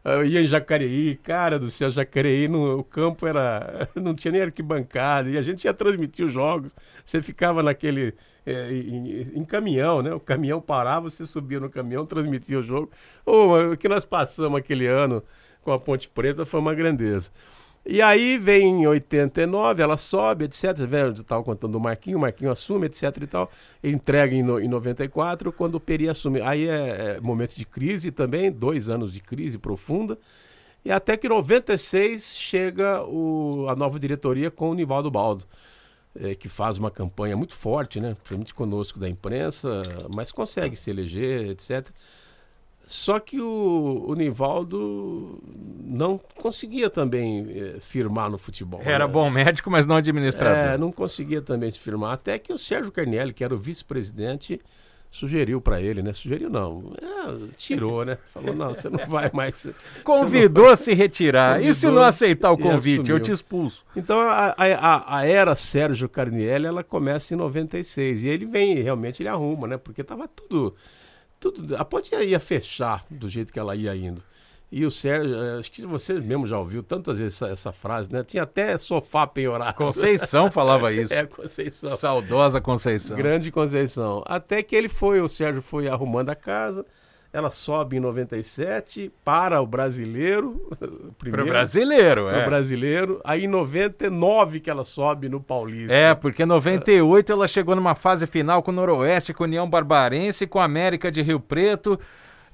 Eu 0.09 0.25
ia 0.25 0.41
em 0.41 0.47
Jacareí, 0.47 1.17
cara 1.17 1.59
do 1.59 1.69
céu, 1.69 1.91
Jacareí, 1.91 2.47
no, 2.47 2.79
o 2.79 2.85
campo 2.85 3.27
era. 3.27 3.89
Não 3.97 4.15
tinha 4.15 4.31
nem 4.31 4.43
arquibancada, 4.43 5.29
e 5.29 5.37
a 5.37 5.43
gente 5.43 5.65
ia 5.65 5.75
transmitir 5.75 6.25
os 6.25 6.33
jogos. 6.33 6.73
Você 7.05 7.21
ficava 7.21 7.61
naquele. 7.61 8.15
É, 8.45 8.73
em, 8.73 9.39
em, 9.39 9.45
caminhão, 9.45 10.03
né? 10.03 10.15
O 10.15 10.21
caminhão 10.21 10.61
parava, 10.61 11.11
você 11.11 11.27
subia 11.27 11.59
no 11.59 11.69
caminhão, 11.69 12.07
transmitia 12.07 12.61
o 12.61 12.63
jogo. 12.63 12.89
Oh, 13.25 13.73
o 13.73 13.77
que 13.77 13.89
nós 13.89 14.05
passamos 14.05 14.57
aquele 14.57 14.87
ano 14.87 15.25
com 15.61 15.73
a 15.73 15.79
Ponte 15.81 16.09
Preta 16.09 16.47
foi 16.47 16.61
uma 16.61 16.73
grandeza. 16.73 17.33
E 17.89 18.03
aí 18.03 18.37
vem 18.37 18.83
em 18.83 18.87
89, 18.89 19.81
ela 19.81 19.97
sobe, 19.97 20.47
etc. 20.47 20.65
Eu 20.91 21.13
estava 21.13 21.45
contando 21.45 21.77
o 21.77 21.81
Marquinho, 21.81 22.19
o 22.19 22.21
Marquinho 22.21 22.51
assume, 22.51 22.87
etc 22.87 23.17
e 23.23 23.27
tal. 23.29 23.51
Entrega 23.83 24.35
em, 24.35 24.43
no, 24.43 24.59
em 24.59 24.67
94, 24.67 25.53
quando 25.53 25.77
o 25.77 25.81
Peri 25.81 26.09
assume. 26.09 26.41
Aí 26.41 26.69
é, 26.69 27.17
é, 27.17 27.21
momento 27.21 27.55
de 27.55 27.65
crise 27.65 28.11
também, 28.11 28.51
dois 28.51 28.89
anos 28.89 29.13
de 29.13 29.21
crise 29.21 29.57
profunda. 29.57 30.19
E 30.85 30.91
até 30.91 31.17
que 31.17 31.29
em 31.29 31.31
96 31.31 32.37
chega 32.37 33.05
o, 33.05 33.67
a 33.69 33.77
nova 33.77 34.01
diretoria 34.01 34.51
com 34.51 34.71
o 34.71 34.75
Nivaldo 34.75 35.09
Baldo, 35.09 35.45
é, 36.19 36.35
que 36.35 36.49
faz 36.49 36.79
uma 36.79 36.91
campanha 36.91 37.37
muito 37.37 37.55
forte, 37.55 38.01
né? 38.01 38.17
Principalmente 38.25 38.53
conosco 38.53 38.99
da 38.99 39.09
imprensa, 39.09 39.83
mas 40.13 40.33
consegue 40.33 40.77
se 40.77 40.91
eleger, 40.91 41.51
etc. 41.51 41.89
Só 42.87 43.19
que 43.19 43.41
o, 43.41 44.05
o 44.07 44.15
Nivaldo 44.15 45.43
não 45.85 46.21
conseguia 46.37 46.89
também 46.89 47.45
eh, 47.51 47.81
firmar 47.81 48.31
no 48.31 48.39
futebol. 48.39 48.81
Era 48.85 49.09
né? 49.09 49.13
bom 49.13 49.29
médico, 49.29 49.69
mas 49.69 49.85
não 49.85 49.97
administrador. 49.97 50.75
É, 50.75 50.79
não 50.79 50.93
conseguia 50.93 51.43
também 51.43 51.69
se 51.69 51.81
firmar. 51.81 52.13
Até 52.13 52.39
que 52.39 52.53
o 52.53 52.59
Sérgio 52.59 52.93
Carnielli, 52.93 53.33
que 53.33 53.43
era 53.43 53.53
o 53.53 53.59
vice-presidente, 53.59 54.61
sugeriu 55.11 55.61
para 55.61 55.81
ele, 55.81 56.01
né? 56.01 56.13
Sugeriu 56.13 56.49
não, 56.49 56.93
é, 57.03 57.49
tirou, 57.57 58.05
né? 58.05 58.19
Falou, 58.33 58.55
não, 58.55 58.73
você 58.73 58.89
não 58.89 59.05
vai 59.09 59.33
mais. 59.33 59.67
Convidou 60.05 60.69
a 60.69 60.77
se 60.77 60.95
retirar. 60.95 61.55
Convidou, 61.55 61.71
e 61.73 61.75
se 61.75 61.87
não 61.89 62.03
aceitar 62.03 62.53
o 62.53 62.57
convite, 62.57 63.11
eu 63.11 63.19
te 63.19 63.33
expulso. 63.33 63.85
Então 63.97 64.21
a, 64.21 64.55
a, 64.57 65.19
a, 65.19 65.27
era 65.27 65.57
Sérgio 65.57 66.09
Carnielli, 66.09 66.67
ela 66.67 66.85
começa 66.85 67.35
em 67.35 67.37
96. 67.37 68.23
E 68.23 68.29
ele 68.29 68.47
vem, 68.47 68.75
realmente, 68.75 69.23
ele 69.23 69.29
arruma, 69.29 69.67
né? 69.67 69.77
Porque 69.77 70.05
tava 70.05 70.29
tudo 70.29 70.77
tudo, 71.39 71.77
a 71.77 71.85
ponte 71.85 72.15
ia 72.15 72.41
fechar 72.41 73.05
do 73.11 73.29
jeito 73.29 73.53
que 73.53 73.59
ela 73.59 73.75
ia 73.77 73.95
indo. 73.95 74.23
E 74.71 74.85
o 74.85 74.91
Sérgio, 74.91 75.37
eh, 75.37 75.59
acho 75.61 75.71
que 75.71 75.87
você 75.87 76.15
mesmo 76.15 76.45
já 76.45 76.59
ouviu 76.59 76.83
tantas 76.83 77.19
vezes 77.19 77.41
essa, 77.41 77.53
essa 77.53 77.73
frase, 77.73 78.13
né? 78.13 78.25
Tinha 78.25 78.43
até 78.43 78.77
sofá 78.79 79.25
penhorado. 79.27 79.75
Conceição 79.75 80.51
falava 80.51 80.91
isso. 80.93 81.15
É, 81.15 81.25
Conceição. 81.25 81.97
Saudosa 81.97 82.61
Conceição. 82.61 83.17
Grande 83.17 83.53
Conceição. 83.53 84.25
Até 84.27 84.63
que 84.65 84.75
ele 84.75 84.89
foi, 84.89 85.21
o 85.21 85.29
Sérgio 85.29 85.63
foi 85.63 85.87
arrumando 85.89 86.31
a 86.31 86.35
casa, 86.35 86.85
ela 87.37 87.51
sobe 87.51 87.99
em 87.99 88.01
97 88.01 89.13
para 89.23 89.61
o 89.61 89.67
brasileiro. 89.67 90.71
Para 91.19 91.43
o 91.43 91.47
brasileiro, 91.47 92.29
é. 92.29 92.33
Para 92.33 92.43
o 92.43 92.47
brasileiro. 92.47 93.21
Aí 93.23 93.45
em 93.45 93.49
99 93.49 94.61
que 94.61 94.71
ela 94.71 94.85
sobe 94.85 95.29
no 95.29 95.39
Paulista. 95.39 95.95
É, 95.95 96.15
porque 96.15 96.45
em 96.45 96.47
98 96.47 97.33
ela 97.33 97.47
chegou 97.47 97.77
numa 97.77 97.95
fase 97.95 98.27
final 98.27 98.63
com 98.63 98.71
o 98.71 98.75
Noroeste, 98.75 99.35
com 99.35 99.45
a 99.45 99.47
União 99.47 99.69
Barbarense, 99.69 100.47
com 100.47 100.59
a 100.59 100.65
América 100.65 101.13
de 101.13 101.21
Rio 101.21 101.39
Preto. 101.39 102.01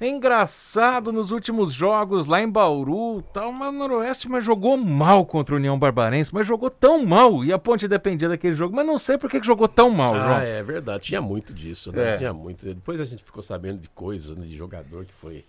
É 0.02 0.08
engraçado 0.08 1.12
nos 1.12 1.30
últimos 1.30 1.72
jogos 1.72 2.26
lá 2.26 2.42
em 2.42 2.50
Bauru, 2.50 3.22
tal, 3.32 3.52
mas 3.52 3.68
o 3.68 3.78
Noroeste 3.78 4.28
mas 4.28 4.44
jogou 4.44 4.76
mal 4.76 5.24
contra 5.24 5.54
a 5.54 5.58
União 5.58 5.78
Barbarense, 5.78 6.34
mas 6.34 6.44
jogou 6.44 6.68
tão 6.68 7.06
mal 7.06 7.44
e 7.44 7.52
a 7.52 7.58
Ponte 7.58 7.86
dependia 7.86 8.28
daquele 8.28 8.56
jogo, 8.56 8.74
mas 8.74 8.84
não 8.84 8.98
sei 8.98 9.16
por 9.16 9.30
que 9.30 9.40
jogou 9.40 9.68
tão 9.68 9.90
mal, 9.90 10.12
ah, 10.12 10.18
João. 10.18 10.40
é 10.40 10.60
verdade, 10.60 11.04
tinha 11.04 11.22
muito 11.22 11.54
disso, 11.54 11.92
né? 11.92 12.14
É. 12.14 12.18
Tinha 12.18 12.32
muito. 12.32 12.66
Depois 12.66 13.00
a 13.00 13.04
gente 13.04 13.22
ficou 13.22 13.44
sabendo 13.44 13.78
de 13.78 13.88
coisas, 13.90 14.36
né, 14.36 14.44
de 14.44 14.56
jogador 14.56 15.04
que 15.04 15.14
foi, 15.14 15.44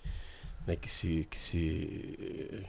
né, 0.68 0.76
que 0.76 0.88
se 0.88 1.28
que 1.32 1.40
se 1.40 2.64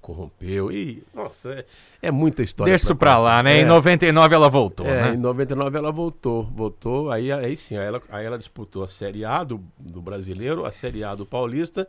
corrompeu. 0.00 0.72
E, 0.72 1.02
nossa, 1.14 1.52
é, 1.52 1.64
é 2.02 2.10
muita 2.10 2.42
história. 2.42 2.72
Deixa 2.72 2.84
isso 2.84 2.96
pra, 2.96 3.18
lá, 3.18 3.42
né? 3.42 3.58
É. 3.58 3.62
Em 3.62 3.64
99 3.64 4.34
ela 4.34 4.48
voltou, 4.48 4.86
é, 4.86 5.02
né? 5.02 5.14
Em 5.14 5.16
99 5.16 5.78
ela 5.78 5.92
voltou. 5.92 6.42
Voltou, 6.42 7.10
aí, 7.10 7.30
aí 7.30 7.56
sim, 7.56 7.76
aí 7.76 7.86
ela, 7.86 8.02
aí 8.10 8.26
ela 8.26 8.38
disputou 8.38 8.82
a 8.82 8.88
Série 8.88 9.24
A 9.24 9.44
do, 9.44 9.60
do 9.78 10.00
Brasileiro, 10.00 10.64
a 10.64 10.72
Série 10.72 11.04
A 11.04 11.14
do 11.14 11.24
Paulista. 11.24 11.88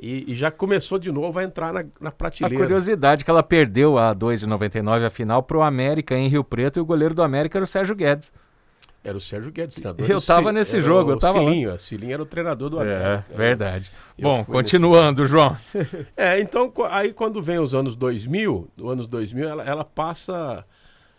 E, 0.00 0.32
e, 0.32 0.34
já 0.34 0.50
começou 0.50 0.98
de 0.98 1.12
novo 1.12 1.38
a 1.38 1.44
entrar 1.44 1.72
na, 1.72 1.84
na 2.00 2.10
prateleira. 2.10 2.56
A 2.56 2.66
curiosidade 2.66 3.22
é 3.22 3.24
que 3.24 3.30
ela 3.30 3.42
perdeu 3.42 3.98
a 3.98 4.12
2 4.14 4.40
de 4.40 4.46
99 4.46 5.04
a 5.04 5.10
final 5.10 5.42
pro 5.42 5.62
América 5.62 6.16
em 6.16 6.28
Rio 6.28 6.42
Preto 6.42 6.78
e 6.78 6.80
o 6.80 6.84
goleiro 6.84 7.14
do 7.14 7.22
América 7.22 7.58
era 7.58 7.64
o 7.64 7.68
Sérgio 7.68 7.94
Guedes. 7.94 8.32
Era 9.04 9.16
o 9.16 9.20
Sérgio 9.20 9.50
Guedes, 9.50 9.74
treinador. 9.74 10.08
Eu 10.08 10.18
estava 10.18 10.52
nesse 10.52 10.80
jogo, 10.80 11.10
eu 11.10 11.18
tava 11.18 11.40
Cilinho, 11.40 11.70
lá. 11.70 11.78
Cilinho 11.78 12.12
era 12.12 12.22
o 12.22 12.26
treinador 12.26 12.70
do 12.70 12.78
América. 12.78 13.26
É, 13.30 13.36
verdade. 13.36 13.90
Bom, 14.20 14.44
continuando. 14.44 15.24
João. 15.26 15.56
é, 16.16 16.38
então, 16.40 16.72
aí 16.88 17.12
quando 17.12 17.42
vem 17.42 17.58
os 17.58 17.74
anos 17.74 17.96
2000, 17.96 18.68
o 18.80 18.88
anos 18.88 19.08
2000, 19.08 19.48
ela, 19.48 19.64
ela 19.64 19.84
passa 19.84 20.64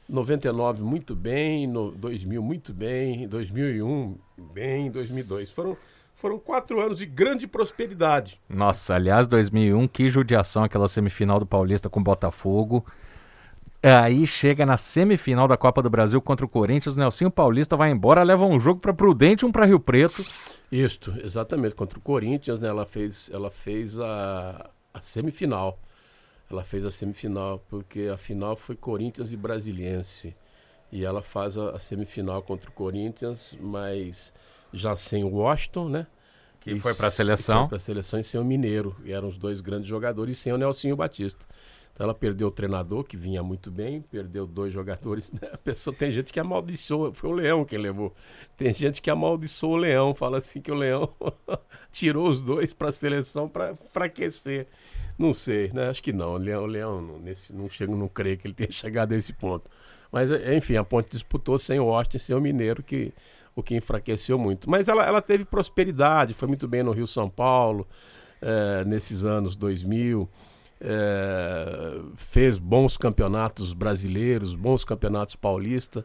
99 0.07 0.81
muito 0.83 1.13
bem, 1.13 1.67
no 1.67 1.91
2000 1.91 2.41
muito 2.41 2.73
bem, 2.73 3.27
2001 3.27 4.17
bem, 4.53 4.89
2002. 4.89 5.51
Foram 5.51 5.77
foram 6.13 6.37
quatro 6.37 6.79
anos 6.79 6.99
de 6.99 7.05
grande 7.05 7.47
prosperidade. 7.47 8.39
Nossa, 8.47 8.95
aliás, 8.95 9.27
2001, 9.27 9.87
que 9.87 10.09
judiação 10.09 10.63
aquela 10.63 10.87
semifinal 10.87 11.39
do 11.39 11.45
Paulista 11.45 11.89
com 11.89 12.01
Botafogo. 12.01 12.85
Aí 13.83 14.25
chega 14.25 14.65
na 14.65 14.77
semifinal 14.77 15.45
da 15.45 15.57
Copa 15.57 15.81
do 15.81 15.89
Brasil 15.89 16.21
contra 16.21 16.45
o 16.45 16.49
Corinthians, 16.49 16.95
o 16.95 16.99
Nelsinho 16.99 17.29
Paulista 17.29 17.75
vai 17.75 17.91
embora, 17.91 18.23
leva 18.23 18.45
um 18.45 18.57
jogo 18.57 18.79
para 18.79 18.93
Prudente, 18.93 19.45
um 19.45 19.51
para 19.51 19.65
Rio 19.65 19.79
Preto. 19.79 20.25
Isto, 20.71 21.13
exatamente, 21.21 21.75
contra 21.75 21.99
o 21.99 22.01
Corinthians, 22.01 22.59
né, 22.61 22.69
ela 22.69 22.85
fez, 22.85 23.29
ela 23.33 23.51
fez 23.51 23.99
a, 23.99 24.69
a 24.93 25.01
semifinal. 25.01 25.77
Ela 26.49 26.63
fez 26.63 26.85
a 26.85 26.91
semifinal, 26.91 27.63
porque 27.69 28.09
a 28.13 28.17
final 28.17 28.55
foi 28.55 28.75
Corinthians 28.75 29.31
e 29.31 29.35
Brasiliense. 29.37 30.35
E 30.91 31.03
ela 31.03 31.21
faz 31.21 31.57
a, 31.57 31.71
a 31.71 31.79
semifinal 31.79 32.41
contra 32.41 32.69
o 32.69 32.73
Corinthians, 32.73 33.57
mas 33.59 34.31
já 34.71 34.95
sem 34.95 35.23
o 35.23 35.29
Washington, 35.29 35.89
né? 35.89 36.07
Que 36.61 36.79
foi 36.79 36.93
para 36.93 37.07
a 37.07 37.11
seleção. 37.11 37.61
Foi 37.61 37.69
para 37.69 37.77
a 37.77 37.81
seleção 37.81 38.19
e 38.19 38.23
sem 38.23 38.39
o 38.39 38.45
Mineiro. 38.45 38.95
E 39.03 39.11
eram 39.11 39.27
os 39.27 39.37
dois 39.37 39.59
grandes 39.59 39.87
jogadores, 39.87 40.37
e 40.37 40.41
sem 40.41 40.53
o 40.53 40.57
Nelsinho 40.57 40.95
Batista. 40.95 41.45
Então 41.93 42.05
ela 42.05 42.13
perdeu 42.13 42.47
o 42.47 42.51
treinador, 42.51 43.03
que 43.03 43.15
vinha 43.15 43.43
muito 43.43 43.69
bem, 43.69 44.01
perdeu 44.01 44.47
dois 44.47 44.73
jogadores. 44.73 45.31
Né? 45.31 45.47
A 45.51 45.57
pessoa 45.57 45.95
tem 45.95 46.11
gente 46.11 46.33
que 46.33 46.39
amaldiçoa, 46.39 47.13
foi 47.13 47.29
o 47.29 47.33
Leão 47.33 47.63
quem 47.63 47.77
levou. 47.77 48.13
Tem 48.57 48.73
gente 48.73 48.99
que 48.99 49.11
amaldiçoa 49.11 49.69
o 49.69 49.77
Leão, 49.77 50.15
fala 50.15 50.39
assim 50.39 50.59
que 50.59 50.71
o 50.71 50.75
Leão 50.75 51.07
tirou 51.91 52.29
os 52.29 52.41
dois 52.41 52.73
para 52.73 52.89
a 52.89 52.91
seleção 52.91 53.47
para 53.47 53.71
enfraquecer. 53.73 54.67
Não 55.19 55.35
sei, 55.35 55.71
né? 55.71 55.89
Acho 55.89 56.01
que 56.01 56.11
não. 56.11 56.33
O 56.33 56.37
Leão, 56.37 56.63
o 56.63 56.65
Leão 56.65 56.99
não, 56.99 57.19
nesse, 57.19 57.53
não 57.53 57.69
chego, 57.69 57.95
não 57.95 58.07
creio 58.07 58.37
que 58.39 58.47
ele 58.47 58.55
tenha 58.55 58.71
chegado 58.73 59.11
a 59.11 59.15
esse 59.15 59.31
ponto. 59.31 59.69
Mas, 60.11 60.29
enfim, 60.31 60.75
a 60.75 60.83
Ponte 60.83 61.11
disputou 61.11 61.59
sem 61.59 61.79
o 61.79 61.89
Austin, 61.91 62.17
sem 62.17 62.35
o 62.35 62.41
Mineiro, 62.41 62.81
que 62.81 63.13
o 63.55 63.61
que 63.61 63.75
enfraqueceu 63.75 64.37
muito. 64.39 64.67
Mas 64.67 64.87
ela, 64.87 65.05
ela 65.05 65.21
teve 65.21 65.45
prosperidade, 65.45 66.33
foi 66.33 66.47
muito 66.47 66.67
bem 66.67 66.81
no 66.81 66.91
Rio 66.91 67.05
São 67.05 67.29
Paulo, 67.29 67.87
é, 68.41 68.83
nesses 68.85 69.23
anos 69.23 69.55
2000 69.55 70.27
é, 70.83 72.01
fez 72.17 72.57
bons 72.57 72.97
campeonatos 72.97 73.73
brasileiros, 73.73 74.53
bons 74.53 74.83
campeonatos 74.83 75.35
paulistas. 75.35 76.03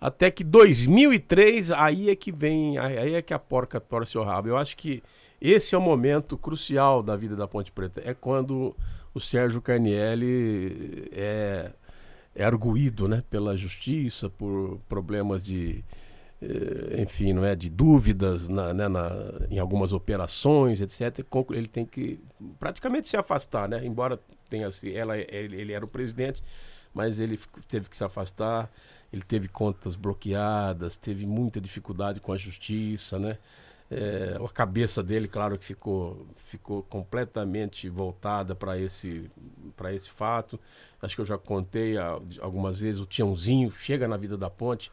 Até 0.00 0.30
que 0.30 0.44
2003, 0.44 1.72
aí 1.72 2.08
é 2.08 2.14
que 2.14 2.30
vem, 2.30 2.78
aí 2.78 3.14
é 3.14 3.22
que 3.22 3.34
a 3.34 3.38
porca 3.38 3.80
torce 3.80 4.16
o 4.16 4.22
rabo. 4.22 4.48
Eu 4.48 4.56
acho 4.56 4.76
que 4.76 5.02
esse 5.40 5.74
é 5.74 5.78
o 5.78 5.80
momento 5.80 6.38
crucial 6.38 7.02
da 7.02 7.16
vida 7.16 7.34
da 7.34 7.48
Ponte 7.48 7.72
Preta. 7.72 8.00
É 8.04 8.14
quando 8.14 8.76
o 9.12 9.20
Sérgio 9.20 9.60
Carnielli 9.60 11.08
é, 11.12 11.72
é 12.34 12.44
arguído 12.44 13.08
né, 13.08 13.24
pela 13.28 13.56
justiça 13.56 14.30
por 14.30 14.78
problemas 14.88 15.42
de, 15.42 15.84
enfim, 17.02 17.32
não 17.32 17.44
é, 17.44 17.56
de 17.56 17.68
dúvidas 17.68 18.48
na, 18.48 18.72
né, 18.72 18.86
na, 18.86 19.10
em 19.50 19.58
algumas 19.58 19.92
operações, 19.92 20.80
etc. 20.80 21.26
Ele 21.50 21.68
tem 21.68 21.84
que 21.84 22.20
praticamente 22.60 23.08
se 23.08 23.16
afastar, 23.16 23.68
né? 23.68 23.84
Embora 23.84 24.20
tenha 24.48 24.68
ela, 24.94 25.18
ele, 25.18 25.72
era 25.72 25.84
o 25.84 25.88
presidente, 25.88 26.42
mas 26.94 27.18
ele 27.18 27.38
teve 27.66 27.88
que 27.88 27.96
se 27.96 28.04
afastar. 28.04 28.70
Ele 29.12 29.22
teve 29.22 29.48
contas 29.48 29.96
bloqueadas, 29.96 30.96
teve 30.96 31.26
muita 31.26 31.60
dificuldade 31.60 32.20
com 32.20 32.32
a 32.32 32.36
justiça, 32.36 33.18
né? 33.18 33.38
É, 33.90 34.36
a 34.38 34.48
cabeça 34.50 35.02
dele, 35.02 35.26
claro 35.26 35.58
que 35.58 35.64
ficou, 35.64 36.26
ficou 36.36 36.82
completamente 36.82 37.88
voltada 37.88 38.54
para 38.54 38.78
esse, 38.78 39.30
esse 39.94 40.10
fato. 40.10 40.60
Acho 41.00 41.14
que 41.16 41.22
eu 41.22 41.24
já 41.24 41.38
contei 41.38 41.96
algumas 42.38 42.80
vezes, 42.80 43.00
o 43.00 43.06
Tiãozinho 43.06 43.72
chega 43.72 44.06
na 44.06 44.18
vida 44.18 44.36
da 44.36 44.50
ponte 44.50 44.92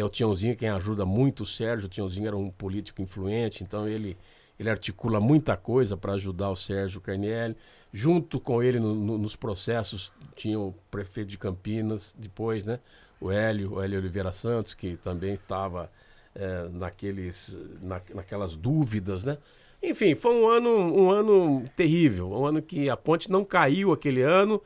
é 0.00 0.04
o 0.04 0.08
Tiãozinho 0.08 0.56
quem 0.56 0.68
ajuda 0.68 1.04
muito 1.04 1.42
o 1.42 1.46
Sérgio. 1.46 1.86
O 1.86 1.88
Tiãozinho 1.88 2.26
era 2.26 2.36
um 2.36 2.50
político 2.50 3.02
influente, 3.02 3.62
então 3.62 3.86
ele, 3.86 4.16
ele 4.58 4.70
articula 4.70 5.20
muita 5.20 5.56
coisa 5.56 5.96
para 5.96 6.12
ajudar 6.12 6.50
o 6.50 6.56
Sérgio 6.56 7.00
Carnielli. 7.00 7.56
Junto 7.92 8.40
com 8.40 8.62
ele 8.62 8.80
no, 8.80 8.94
no, 8.94 9.18
nos 9.18 9.36
processos 9.36 10.10
tinha 10.34 10.58
o 10.58 10.74
prefeito 10.90 11.28
de 11.28 11.38
Campinas, 11.38 12.14
depois, 12.18 12.64
né? 12.64 12.80
O 13.20 13.30
Hélio, 13.30 13.74
o 13.74 13.82
Hélio 13.82 13.98
Oliveira 13.98 14.32
Santos, 14.32 14.72
que 14.72 14.96
também 14.96 15.34
estava 15.34 15.90
é, 16.34 16.68
naqueles, 16.70 17.56
na, 17.82 18.00
naquelas 18.14 18.56
dúvidas, 18.56 19.24
né? 19.24 19.36
Enfim, 19.82 20.14
foi 20.14 20.34
um 20.34 20.48
ano, 20.48 20.70
um 20.70 21.10
ano 21.10 21.64
terrível, 21.76 22.30
um 22.30 22.46
ano 22.46 22.62
que 22.62 22.88
a 22.88 22.96
ponte 22.96 23.30
não 23.30 23.44
caiu 23.44 23.92
aquele 23.92 24.22
ano, 24.22 24.62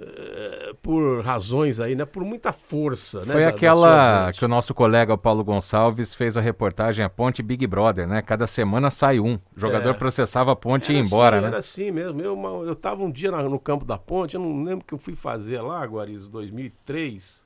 eh, 0.00 0.74
por 0.80 1.24
razões 1.24 1.80
aí, 1.80 1.96
né? 1.96 2.04
Por 2.04 2.24
muita 2.24 2.52
força, 2.52 3.20
né? 3.20 3.32
Foi 3.32 3.42
da, 3.42 3.48
aquela 3.48 4.26
da 4.26 4.32
que 4.32 4.44
o 4.44 4.48
nosso 4.48 4.72
colega 4.72 5.18
Paulo 5.18 5.42
Gonçalves 5.42 6.14
fez 6.14 6.36
a 6.36 6.40
reportagem 6.40 7.04
a 7.04 7.08
Ponte 7.08 7.42
Big 7.42 7.66
Brother, 7.66 8.06
né? 8.06 8.22
Cada 8.22 8.46
semana 8.46 8.90
sai 8.90 9.18
um. 9.18 9.34
O 9.34 9.60
jogador 9.60 9.90
é. 9.90 9.94
processava 9.94 10.52
a 10.52 10.56
ponte 10.56 10.90
era 10.90 10.92
e 10.92 10.96
ia 10.96 11.04
embora, 11.04 11.36
assim, 11.36 11.42
né? 11.42 11.48
Era 11.48 11.58
assim 11.58 11.90
mesmo. 11.90 12.20
Eu, 12.20 12.64
eu 12.64 12.76
tava 12.76 13.02
um 13.02 13.10
dia 13.10 13.30
no 13.30 13.58
campo 13.58 13.84
da 13.84 13.98
ponte, 13.98 14.36
eu 14.36 14.40
não 14.40 14.62
lembro 14.62 14.84
o 14.84 14.84
que 14.84 14.94
eu 14.94 14.98
fui 14.98 15.16
fazer 15.16 15.60
lá, 15.60 15.84
Guariz, 15.84 16.28
2003. 16.28 17.44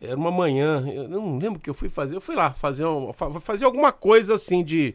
Era 0.00 0.16
uma 0.16 0.30
manhã, 0.30 0.84
eu 0.86 1.08
não 1.08 1.38
lembro 1.38 1.58
o 1.58 1.60
que 1.60 1.70
eu 1.70 1.74
fui 1.74 1.88
fazer. 1.88 2.14
Eu 2.14 2.20
fui 2.20 2.36
lá 2.36 2.52
fazer, 2.52 2.84
um, 2.84 3.12
fazer 3.12 3.64
alguma 3.64 3.90
coisa 3.90 4.34
assim 4.34 4.62
de 4.62 4.94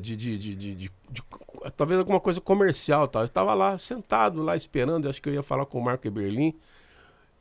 de, 0.00 0.16
de, 0.16 0.38
de, 0.38 0.74
de, 0.74 0.92
talvez 1.76 1.98
alguma 1.98 2.20
coisa 2.20 2.40
comercial 2.40 3.08
tal. 3.08 3.22
Eu 3.22 3.26
estava 3.26 3.54
lá 3.54 3.76
sentado 3.78 4.42
lá 4.42 4.56
esperando, 4.56 5.08
acho 5.08 5.20
que 5.20 5.28
eu 5.28 5.34
ia 5.34 5.42
falar 5.42 5.66
com 5.66 5.78
o 5.78 5.84
Marco 5.84 6.06
Eberlin. 6.06 6.54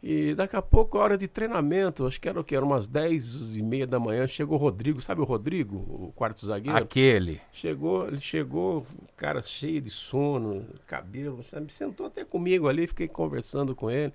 E 0.01 0.33
daqui 0.33 0.55
a 0.55 0.61
pouco, 0.61 0.97
a 0.97 1.01
hora 1.01 1.17
de 1.17 1.27
treinamento, 1.27 2.07
acho 2.07 2.21
que 2.21 2.29
era 2.29 2.39
o 2.39 2.43
que? 2.43 2.55
Era 2.55 2.63
umas 2.63 2.87
10 2.87 3.57
e 3.57 3.61
meia 3.61 3.85
da 3.85 3.99
manhã, 3.99 4.25
chegou 4.27 4.57
o 4.57 4.61
Rodrigo, 4.61 5.01
sabe 5.01 5.19
o 5.19 5.25
Rodrigo, 5.25 5.75
o 5.75 6.13
quarto 6.15 6.45
zagueiro? 6.45 6.77
Aquele. 6.77 7.41
Chegou, 7.51 8.07
ele 8.07 8.19
chegou, 8.19 8.85
cara 9.17 9.41
cheio 9.41 9.81
de 9.81 9.89
sono, 9.89 10.65
cabelo, 10.87 11.43
sabe? 11.43 11.71
Sentou 11.73 12.05
até 12.05 12.23
comigo 12.23 12.69
ali, 12.69 12.87
fiquei 12.87 13.09
conversando 13.09 13.75
com 13.75 13.91
ele. 13.91 14.13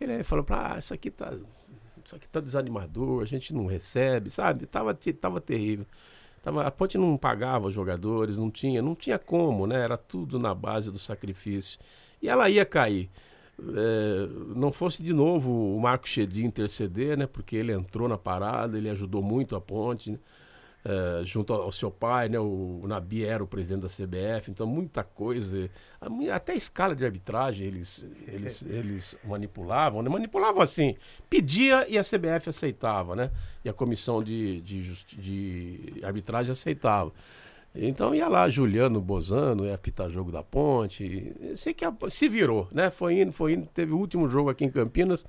Ele 0.00 0.12
aí 0.12 0.22
falou, 0.22 0.46
ah, 0.50 0.76
isso 0.78 0.94
aqui 0.94 1.10
tá. 1.10 1.32
Isso 2.04 2.14
aqui 2.14 2.28
tá 2.28 2.40
desanimador, 2.40 3.22
a 3.22 3.26
gente 3.26 3.52
não 3.52 3.66
recebe, 3.66 4.30
sabe? 4.30 4.66
Tava, 4.66 4.96
tava 5.20 5.40
terrível. 5.40 5.84
A 6.48 6.70
Ponte 6.70 6.98
não 6.98 7.16
pagava 7.16 7.68
os 7.68 7.74
jogadores, 7.74 8.36
não 8.36 8.50
tinha, 8.50 8.82
não 8.82 8.94
tinha 8.94 9.18
como, 9.18 9.66
né? 9.66 9.82
Era 9.82 9.96
tudo 9.96 10.38
na 10.38 10.54
base 10.54 10.90
do 10.90 10.98
sacrifício. 10.98 11.78
E 12.22 12.28
ela 12.28 12.48
ia 12.48 12.64
cair. 12.64 13.10
É, 13.60 14.28
não 14.54 14.70
fosse 14.70 15.02
de 15.02 15.12
novo 15.12 15.52
o 15.76 15.80
Marco 15.80 16.08
Chedi 16.08 16.44
interceder, 16.44 17.16
né? 17.16 17.26
Porque 17.26 17.56
ele 17.56 17.72
entrou 17.72 18.08
na 18.08 18.18
parada, 18.18 18.78
ele 18.78 18.88
ajudou 18.90 19.22
muito 19.22 19.56
a 19.56 19.60
Ponte. 19.60 20.12
Né? 20.12 20.18
Uh, 20.88 21.24
junto 21.24 21.52
ao, 21.52 21.70
seu 21.70 21.90
pai, 21.90 22.28
né? 22.28 22.38
O, 22.38 22.80
o 22.82 22.88
Nabi 22.88 23.24
era 23.24 23.44
o 23.44 23.46
presidente 23.46 23.82
da 23.82 23.88
CBF, 23.88 24.50
então 24.50 24.66
muita 24.66 25.04
coisa, 25.04 25.70
até 26.32 26.52
a 26.52 26.56
escala 26.56 26.96
de 26.96 27.04
arbitragem 27.04 27.66
eles, 27.66 28.06
eles, 28.26 28.62
eles 28.62 29.16
manipulavam, 29.24 30.02
né? 30.02 30.08
Manipulavam 30.08 30.62
assim, 30.62 30.96
pedia 31.28 31.86
e 31.88 31.98
a 31.98 32.02
CBF 32.02 32.48
aceitava, 32.48 33.14
né? 33.14 33.30
E 33.64 33.68
a 33.68 33.72
comissão 33.72 34.22
de, 34.22 34.60
de, 34.62 34.94
de 35.14 36.00
arbitragem 36.02 36.52
aceitava. 36.52 37.12
Então 37.74 38.14
ia 38.14 38.26
lá 38.26 38.48
Juliano 38.48 39.00
Bozano, 39.00 39.66
ia 39.66 39.74
apitar 39.74 40.10
jogo 40.10 40.32
da 40.32 40.42
ponte. 40.42 41.32
Sei 41.54 41.74
que 41.74 41.84
a, 41.84 41.92
se 42.08 42.28
virou, 42.28 42.66
né? 42.72 42.90
Foi 42.90 43.20
indo, 43.20 43.32
foi 43.32 43.52
indo. 43.52 43.66
Teve 43.66 43.92
o 43.92 43.98
último 43.98 44.26
jogo 44.26 44.48
aqui 44.48 44.64
em 44.64 44.70
Campinas 44.70 45.24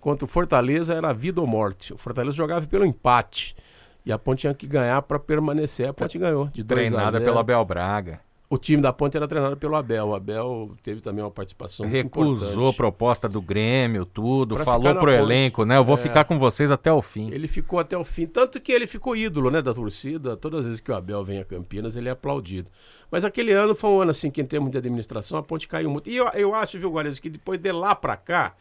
contra 0.00 0.24
o 0.24 0.28
Fortaleza, 0.28 0.92
era 0.92 1.12
vida 1.14 1.40
ou 1.40 1.46
morte. 1.46 1.94
O 1.94 1.96
Fortaleza 1.96 2.36
jogava 2.36 2.66
pelo 2.66 2.84
empate. 2.84 3.56
E 4.04 4.12
a 4.12 4.18
Ponte 4.18 4.40
tinha 4.40 4.54
que 4.54 4.66
ganhar 4.66 5.00
para 5.02 5.18
permanecer. 5.18 5.88
A 5.88 5.94
Ponte 5.94 6.18
ganhou. 6.18 6.48
De 6.48 6.62
Treinada 6.62 7.20
pelo 7.20 7.38
Abel 7.38 7.64
Braga. 7.64 8.20
O 8.54 8.58
time 8.58 8.80
da 8.80 8.92
Ponte 8.92 9.16
era 9.16 9.26
treinado 9.26 9.56
pelo 9.56 9.74
Abel. 9.74 10.08
O 10.08 10.14
Abel 10.14 10.76
teve 10.82 11.00
também 11.00 11.24
uma 11.24 11.30
participação 11.30 11.88
Recusou 11.88 12.68
a 12.68 12.72
proposta 12.72 13.28
do 13.28 13.40
Grêmio, 13.40 14.04
tudo. 14.04 14.54
Pra 14.54 14.64
falou 14.64 14.94
pro 14.94 15.10
elenco, 15.10 15.64
né? 15.64 15.76
Eu 15.76 15.84
vou 15.84 15.96
é, 15.96 15.98
ficar 15.98 16.24
com 16.24 16.38
vocês 16.38 16.70
até 16.70 16.92
o 16.92 17.00
fim. 17.00 17.30
Ele 17.32 17.48
ficou 17.48 17.78
até 17.78 17.96
o 17.96 18.04
fim. 18.04 18.26
Tanto 18.26 18.60
que 18.60 18.70
ele 18.70 18.86
ficou 18.86 19.16
ídolo, 19.16 19.50
né, 19.50 19.62
da 19.62 19.72
torcida. 19.72 20.36
Todas 20.36 20.60
as 20.60 20.66
vezes 20.66 20.80
que 20.80 20.92
o 20.92 20.94
Abel 20.94 21.24
vem 21.24 21.40
a 21.40 21.44
Campinas, 21.44 21.96
ele 21.96 22.08
é 22.08 22.12
aplaudido. 22.12 22.70
Mas 23.10 23.24
aquele 23.24 23.50
ano 23.50 23.74
foi 23.74 23.90
um 23.90 24.00
ano, 24.02 24.10
assim, 24.10 24.30
que 24.30 24.40
em 24.40 24.46
termos 24.46 24.70
de 24.70 24.78
administração, 24.78 25.38
a 25.38 25.42
Ponte 25.42 25.66
caiu 25.66 25.90
muito. 25.90 26.08
E 26.08 26.14
eu, 26.14 26.28
eu 26.34 26.54
acho, 26.54 26.78
viu, 26.78 26.92
Guarez, 26.92 27.18
que 27.18 27.30
depois 27.30 27.58
de 27.58 27.72
lá 27.72 27.94
para 27.94 28.16
cá, 28.16 28.54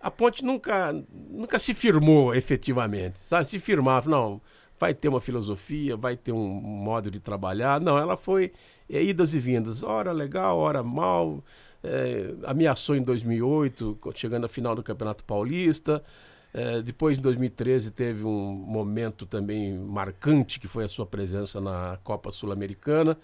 a 0.00 0.10
Ponte 0.10 0.44
nunca, 0.44 0.92
nunca 1.30 1.58
se 1.58 1.72
firmou 1.72 2.34
efetivamente. 2.34 3.14
Sabe? 3.28 3.46
Se 3.46 3.60
firmava, 3.60 4.10
não 4.10 4.40
vai 4.84 4.92
ter 4.92 5.08
uma 5.08 5.20
filosofia, 5.20 5.96
vai 5.96 6.14
ter 6.14 6.30
um 6.30 6.46
modo 6.46 7.10
de 7.10 7.18
trabalhar. 7.18 7.80
Não, 7.80 7.96
ela 7.96 8.18
foi 8.18 8.52
é, 8.90 9.02
idas 9.02 9.32
e 9.32 9.38
vindas. 9.38 9.82
Hora 9.82 10.12
legal, 10.12 10.58
hora 10.58 10.82
mal. 10.82 11.42
É, 11.82 12.34
ameaçou 12.44 12.94
em 12.94 13.02
2008, 13.02 13.98
chegando 14.14 14.44
à 14.44 14.48
final 14.48 14.74
do 14.76 14.82
Campeonato 14.82 15.24
Paulista. 15.24 16.04
É, 16.52 16.82
depois, 16.82 17.16
em 17.16 17.22
2013, 17.22 17.92
teve 17.92 18.26
um 18.26 18.52
momento 18.52 19.24
também 19.24 19.72
marcante, 19.72 20.60
que 20.60 20.68
foi 20.68 20.84
a 20.84 20.88
sua 20.88 21.06
presença 21.06 21.62
na 21.62 21.98
Copa 22.04 22.30
Sul-Americana. 22.30 23.16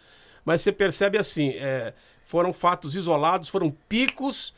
Mas 0.42 0.62
você 0.62 0.72
percebe 0.72 1.18
assim, 1.18 1.50
é, 1.50 1.92
foram 2.24 2.54
fatos 2.54 2.94
isolados, 2.94 3.50
foram 3.50 3.70
picos, 3.86 4.54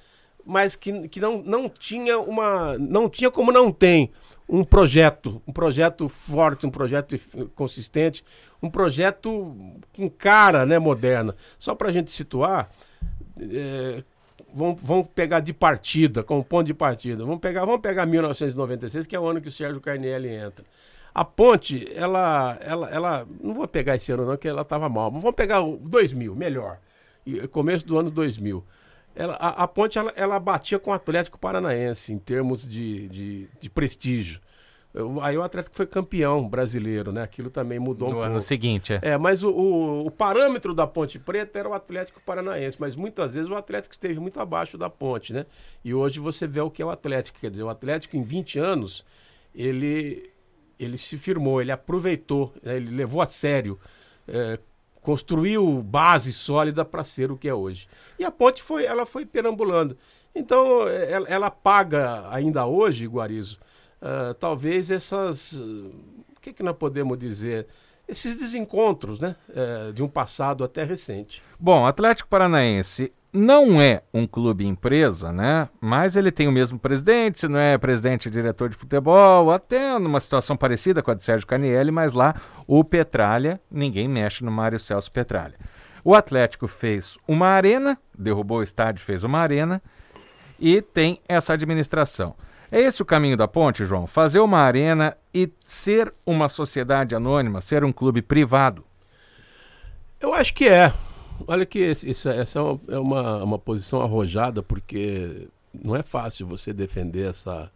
mas 0.46 0.76
que, 0.76 1.08
que 1.08 1.18
não, 1.18 1.42
não 1.42 1.68
tinha 1.68 2.20
uma. 2.20 2.78
não 2.78 3.08
tinha 3.08 3.28
como 3.28 3.50
não 3.50 3.72
tem 3.72 4.12
um 4.48 4.64
projeto, 4.64 5.40
um 5.46 5.52
projeto 5.52 6.09
forte, 6.09 6.66
um 6.66 6.70
projeto 6.70 7.18
consistente, 7.55 8.24
um 8.62 8.68
projeto 8.68 9.57
com 9.94 10.09
cara 10.11 10.66
né, 10.66 10.78
moderna. 10.78 11.35
Só 11.59 11.74
para 11.74 11.88
a 11.88 11.92
gente 11.92 12.11
situar, 12.11 12.70
é, 13.38 14.02
vamos, 14.52 14.83
vamos 14.83 15.09
pegar 15.14 15.40
de 15.40 15.52
partida, 15.52 16.22
como 16.22 16.44
ponto 16.44 16.66
de 16.66 16.74
partida. 16.74 17.24
Vamos 17.24 17.40
pegar, 17.40 17.64
vamos 17.64 17.81
pegar 17.81 18.07
1996, 18.07 19.07
que 19.07 19.16
é 19.16 19.20
o 19.20 19.26
ano 19.26 19.40
que 19.40 19.48
o 19.48 19.52
Sérgio 19.52 19.81
Carnelli 19.81 20.28
entra. 20.28 20.64
A 21.14 21.24
ponte, 21.24 21.88
ela, 21.94 22.59
ela, 22.61 22.90
ela, 22.90 23.28
não 23.42 23.52
vou 23.52 23.68
pegar 23.68 23.96
esse 23.96 24.11
ano 24.12 24.24
não, 24.24 24.37
que 24.37 24.48
ela 24.48 24.62
estava 24.62 24.88
mal, 24.88 25.11
mas 25.11 25.22
vamos 25.22 25.37
pegar 25.37 25.61
o 25.61 25.76
2000, 25.76 26.35
melhor, 26.35 26.78
começo 27.50 27.87
do 27.87 27.98
ano 27.98 28.11
2000. 28.11 28.64
Ela, 29.14 29.35
a, 29.35 29.64
a, 29.64 29.68
Ponte 29.68 29.98
ela, 29.98 30.12
ela 30.16 30.38
batia 30.40 30.79
com 30.79 30.90
o 30.90 30.94
Atlético 30.94 31.38
Paranaense 31.38 32.12
em 32.12 32.18
termos 32.18 32.68
de, 32.68 33.09
de, 33.09 33.48
de 33.61 33.70
prestígio. 33.70 34.40
Aí 35.22 35.38
o 35.38 35.42
Atlético 35.42 35.75
foi 35.75 35.87
campeão 35.87 36.46
brasileiro, 36.46 37.12
né? 37.12 37.22
Aquilo 37.22 37.48
também 37.48 37.79
mudou 37.79 38.11
no 38.11 38.16
um 38.16 38.20
ano 38.20 38.33
pouco. 38.33 38.42
seguinte, 38.42 38.92
é. 38.92 39.01
É, 39.03 39.18
mas 39.18 39.42
o, 39.42 39.51
o, 39.51 40.07
o, 40.07 40.11
parâmetro 40.11 40.75
da 40.75 40.87
Ponte 40.87 41.18
Preta 41.18 41.59
era 41.59 41.68
o 41.68 41.72
Atlético 41.72 42.20
Paranaense, 42.20 42.77
mas 42.79 42.94
muitas 42.94 43.33
vezes 43.33 43.48
o 43.48 43.55
Atlético 43.55 43.94
esteve 43.94 44.20
muito 44.20 44.38
abaixo 44.38 44.77
da 44.77 44.90
Ponte, 44.90 45.33
né? 45.33 45.46
E 45.83 45.94
hoje 45.94 46.20
você 46.20 46.46
vê 46.46 46.61
o 46.61 46.70
que 46.70 46.83
é 46.83 46.85
o 46.85 46.90
Atlético, 46.90 47.40
quer 47.40 47.51
dizer, 47.51 47.62
o 47.62 47.70
Atlético 47.70 48.18
em 48.18 48.22
20 48.22 48.59
anos, 48.59 49.03
ele, 49.55 50.31
ele 50.79 50.98
se 50.98 51.16
firmou, 51.16 51.62
ele 51.62 51.72
aproveitou, 51.72 52.53
né? 52.62 52.77
ele 52.77 52.94
levou 52.94 53.22
a 53.22 53.27
sério, 53.27 53.81
é, 54.29 54.59
construiu 55.02 55.82
base 55.82 56.32
sólida 56.32 56.84
para 56.84 57.04
ser 57.04 57.30
o 57.30 57.36
que 57.36 57.48
é 57.48 57.54
hoje. 57.54 57.88
E 58.18 58.24
a 58.24 58.30
Ponte 58.30 58.62
foi, 58.62 58.84
ela 58.84 59.04
foi 59.04 59.26
perambulando. 59.26 59.98
Então, 60.34 60.88
ela, 60.88 61.28
ela 61.28 61.50
paga 61.50 62.26
ainda 62.30 62.64
hoje, 62.64 63.06
Guarizo, 63.06 63.58
uh, 64.00 64.32
talvez 64.34 64.90
essas. 64.90 65.52
Uh, 65.52 65.92
o 66.34 66.40
que, 66.40 66.52
que 66.52 66.62
nós 66.62 66.76
podemos 66.76 67.18
dizer? 67.18 67.66
Esses 68.12 68.37
desencontros, 68.37 69.18
né? 69.18 69.35
Uh, 69.48 69.92
de 69.94 70.03
um 70.03 70.09
passado 70.09 70.62
até 70.62 70.85
recente. 70.85 71.42
Bom, 71.59 71.87
Atlético 71.87 72.29
Paranaense 72.29 73.11
não 73.33 73.81
é 73.81 74.03
um 74.12 74.27
clube 74.27 74.66
empresa, 74.66 75.33
né? 75.33 75.70
Mas 75.81 76.14
ele 76.14 76.31
tem 76.31 76.46
o 76.46 76.53
mesmo 76.53 76.79
presidente, 76.79 77.38
se 77.38 77.48
não 77.48 77.59
é 77.59 77.79
presidente 77.79 78.27
e 78.27 78.31
diretor 78.31 78.68
de 78.68 78.77
futebol, 78.77 79.51
até 79.51 79.98
numa 79.98 80.20
situação 80.20 80.55
parecida 80.55 81.03
com 81.03 81.11
a 81.11 81.14
de 81.14 81.25
Sérgio 81.25 81.46
Canielli, 81.46 81.90
mas 81.90 82.12
lá 82.12 82.35
o 82.66 82.85
Petralha, 82.85 83.59
ninguém 83.70 84.07
mexe 84.07 84.44
no 84.44 84.53
Mário 84.53 84.79
Celso 84.79 85.11
Petralha. 85.11 85.55
O 86.05 86.14
Atlético 86.14 86.68
fez 86.68 87.16
uma 87.27 87.46
arena, 87.46 87.96
derrubou 88.16 88.59
o 88.59 88.62
estádio, 88.62 89.03
fez 89.03 89.25
uma 89.25 89.38
arena 89.38 89.81
e 90.61 90.83
tem 90.83 91.18
essa 91.27 91.55
administração. 91.55 92.35
É 92.74 92.80
esse 92.80 93.02
o 93.02 93.04
caminho 93.04 93.37
da 93.37 93.46
ponte, 93.46 93.85
João? 93.85 94.06
Fazer 94.06 94.40
uma 94.40 94.56
arena 94.56 95.14
e 95.35 95.52
ser 95.66 96.11
uma 96.24 96.48
sociedade 96.48 97.14
anônima, 97.14 97.61
ser 97.61 97.85
um 97.85 97.92
clube 97.92 98.22
privado? 98.22 98.82
Eu 100.18 100.32
acho 100.32 100.54
que 100.54 100.66
é. 100.66 100.90
Olha 101.46 101.66
que 101.66 101.78
isso, 101.78 102.30
essa 102.30 102.61
é 102.88 102.98
uma, 102.98 103.44
uma 103.44 103.58
posição 103.58 104.00
arrojada, 104.00 104.62
porque 104.62 105.48
não 105.85 105.94
é 105.94 106.02
fácil 106.02 106.46
você 106.46 106.72
defender 106.72 107.28
essa, 107.28 107.70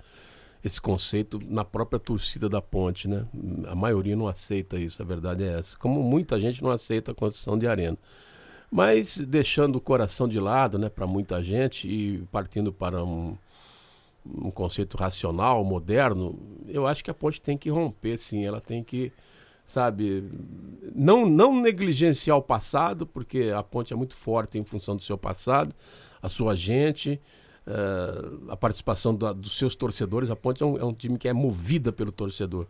esse 0.64 0.80
conceito 0.80 1.38
na 1.46 1.62
própria 1.62 2.00
torcida 2.00 2.48
da 2.48 2.62
ponte, 2.62 3.06
né? 3.06 3.26
A 3.68 3.74
maioria 3.74 4.16
não 4.16 4.26
aceita 4.26 4.78
isso, 4.78 5.02
a 5.02 5.04
verdade 5.04 5.44
é 5.44 5.58
essa. 5.58 5.76
Como 5.76 6.02
muita 6.02 6.40
gente 6.40 6.62
não 6.62 6.70
aceita 6.70 7.12
a 7.12 7.14
construção 7.14 7.58
de 7.58 7.66
arena. 7.66 7.98
Mas 8.70 9.18
deixando 9.18 9.76
o 9.76 9.80
coração 9.80 10.26
de 10.26 10.40
lado, 10.40 10.78
né, 10.78 10.88
para 10.88 11.06
muita 11.06 11.44
gente 11.44 11.86
e 11.86 12.26
partindo 12.32 12.72
para 12.72 13.04
um, 13.04 13.36
um 14.34 14.50
conceito 14.50 14.96
racional, 14.96 15.64
moderno, 15.64 16.38
eu 16.66 16.86
acho 16.86 17.02
que 17.04 17.10
a 17.10 17.14
ponte 17.14 17.40
tem 17.40 17.56
que 17.56 17.70
romper, 17.70 18.18
sim. 18.18 18.44
Ela 18.44 18.60
tem 18.60 18.82
que, 18.82 19.12
sabe, 19.66 20.24
não, 20.94 21.26
não 21.26 21.60
negligenciar 21.60 22.36
o 22.36 22.42
passado, 22.42 23.06
porque 23.06 23.52
a 23.54 23.62
ponte 23.62 23.92
é 23.92 23.96
muito 23.96 24.14
forte 24.14 24.58
em 24.58 24.64
função 24.64 24.96
do 24.96 25.02
seu 25.02 25.16
passado, 25.16 25.74
a 26.20 26.28
sua 26.28 26.54
gente, 26.54 27.20
uh, 27.66 28.50
a 28.50 28.56
participação 28.56 29.14
da, 29.14 29.32
dos 29.32 29.56
seus 29.56 29.74
torcedores. 29.74 30.30
A 30.30 30.36
ponte 30.36 30.62
é 30.62 30.66
um, 30.66 30.76
é 30.78 30.84
um 30.84 30.92
time 30.92 31.18
que 31.18 31.28
é 31.28 31.32
movida 31.32 31.92
pelo 31.92 32.12
torcedor. 32.12 32.66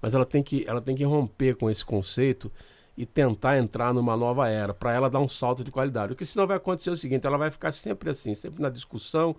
Mas 0.00 0.14
ela 0.14 0.24
tem 0.24 0.42
que, 0.42 0.64
ela 0.66 0.80
tem 0.80 0.94
que 0.94 1.04
romper 1.04 1.56
com 1.56 1.68
esse 1.70 1.84
conceito 1.84 2.50
e 2.96 3.06
tentar 3.06 3.56
entrar 3.58 3.94
numa 3.94 4.16
nova 4.16 4.48
era, 4.48 4.74
para 4.74 4.92
ela 4.92 5.08
dar 5.08 5.20
um 5.20 5.28
salto 5.28 5.62
de 5.62 5.70
qualidade. 5.70 6.08
Porque 6.08 6.26
senão 6.26 6.48
vai 6.48 6.56
acontecer 6.56 6.90
o 6.90 6.96
seguinte, 6.96 7.26
ela 7.26 7.38
vai 7.38 7.48
ficar 7.48 7.70
sempre 7.70 8.10
assim, 8.10 8.34
sempre 8.34 8.60
na 8.60 8.68
discussão, 8.68 9.36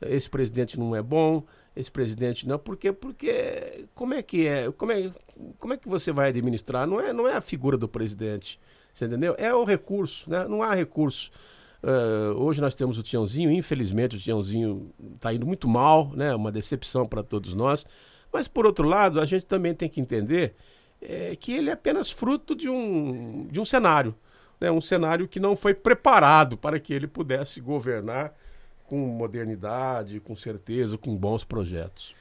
esse 0.00 0.28
presidente 0.28 0.78
não 0.78 0.94
é 0.94 1.02
bom, 1.02 1.44
esse 1.74 1.90
presidente 1.90 2.46
não, 2.46 2.58
porque 2.58 2.92
porque 2.92 3.86
como 3.94 4.14
é 4.14 4.22
que 4.22 4.46
é, 4.46 4.70
como 4.72 4.92
é, 4.92 5.12
como 5.58 5.74
é 5.74 5.76
que 5.76 5.88
você 5.88 6.12
vai 6.12 6.28
administrar? 6.28 6.86
Não 6.86 7.00
é 7.00 7.12
não 7.12 7.28
é 7.28 7.34
a 7.34 7.40
figura 7.40 7.76
do 7.76 7.88
presidente, 7.88 8.60
você 8.92 9.04
entendeu? 9.04 9.34
É 9.38 9.54
o 9.54 9.64
recurso, 9.64 10.28
né? 10.28 10.46
Não 10.48 10.62
há 10.62 10.74
recurso. 10.74 11.30
Uh, 11.80 12.34
hoje 12.42 12.60
nós 12.60 12.74
temos 12.74 12.98
o 12.98 13.02
Tiãozinho, 13.02 13.52
infelizmente 13.52 14.16
o 14.16 14.18
Tiãozinho 14.18 14.92
está 15.14 15.32
indo 15.32 15.46
muito 15.46 15.68
mal, 15.68 16.10
né? 16.14 16.34
Uma 16.34 16.50
decepção 16.50 17.06
para 17.06 17.22
todos 17.22 17.54
nós. 17.54 17.86
Mas 18.32 18.48
por 18.48 18.66
outro 18.66 18.86
lado, 18.86 19.20
a 19.20 19.26
gente 19.26 19.46
também 19.46 19.74
tem 19.74 19.88
que 19.88 20.00
entender 20.00 20.54
é, 21.00 21.36
que 21.36 21.52
ele 21.52 21.70
é 21.70 21.72
apenas 21.72 22.10
fruto 22.10 22.54
de 22.54 22.68
um, 22.68 23.46
de 23.50 23.60
um 23.60 23.64
cenário, 23.64 24.14
né? 24.60 24.70
um 24.70 24.80
cenário 24.80 25.28
que 25.28 25.40
não 25.40 25.54
foi 25.54 25.74
preparado 25.74 26.56
para 26.56 26.78
que 26.80 26.92
ele 26.92 27.06
pudesse 27.06 27.60
governar 27.60 28.34
com 28.88 28.96
modernidade, 28.96 30.18
com 30.18 30.34
certeza, 30.34 30.96
com 30.96 31.14
bons 31.14 31.44
projetos. 31.44 32.14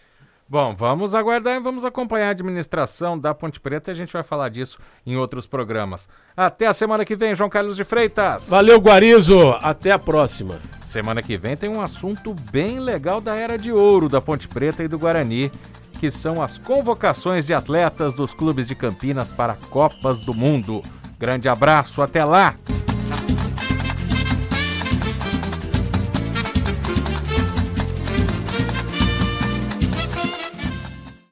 Bom, 0.49 0.73
vamos 0.73 1.13
aguardar 1.13 1.57
e 1.57 1.59
vamos 1.59 1.83
acompanhar 1.83 2.27
a 2.27 2.31
administração 2.31 3.19
da 3.19 3.33
Ponte 3.33 3.59
Preta 3.59 3.91
e 3.91 3.93
a 3.93 3.95
gente 3.95 4.13
vai 4.13 4.23
falar 4.23 4.47
disso 4.47 4.77
em 5.05 5.17
outros 5.17 5.45
programas. 5.45 6.07
Até 6.37 6.67
a 6.67 6.73
semana 6.73 7.03
que 7.03 7.17
vem, 7.17 7.35
João 7.35 7.49
Carlos 7.49 7.75
de 7.75 7.83
Freitas. 7.83 8.47
Valeu, 8.47 8.79
Guarizo. 8.79 9.51
Até 9.61 9.91
a 9.91 9.99
próxima. 9.99 10.59
Semana 10.85 11.21
que 11.21 11.37
vem 11.37 11.57
tem 11.57 11.69
um 11.69 11.81
assunto 11.81 12.33
bem 12.49 12.79
legal 12.79 13.19
da 13.19 13.35
Era 13.35 13.57
de 13.57 13.73
Ouro 13.73 14.07
da 14.07 14.21
Ponte 14.21 14.47
Preta 14.47 14.83
e 14.83 14.87
do 14.87 14.97
Guarani, 14.97 15.51
que 15.99 16.09
são 16.09 16.41
as 16.41 16.57
convocações 16.57 17.45
de 17.45 17.53
atletas 17.53 18.13
dos 18.13 18.33
clubes 18.33 18.67
de 18.67 18.75
Campinas 18.75 19.29
para 19.29 19.55
Copas 19.69 20.21
do 20.21 20.33
Mundo. 20.33 20.81
Grande 21.19 21.49
abraço, 21.49 22.01
até 22.01 22.23
lá! 22.23 22.55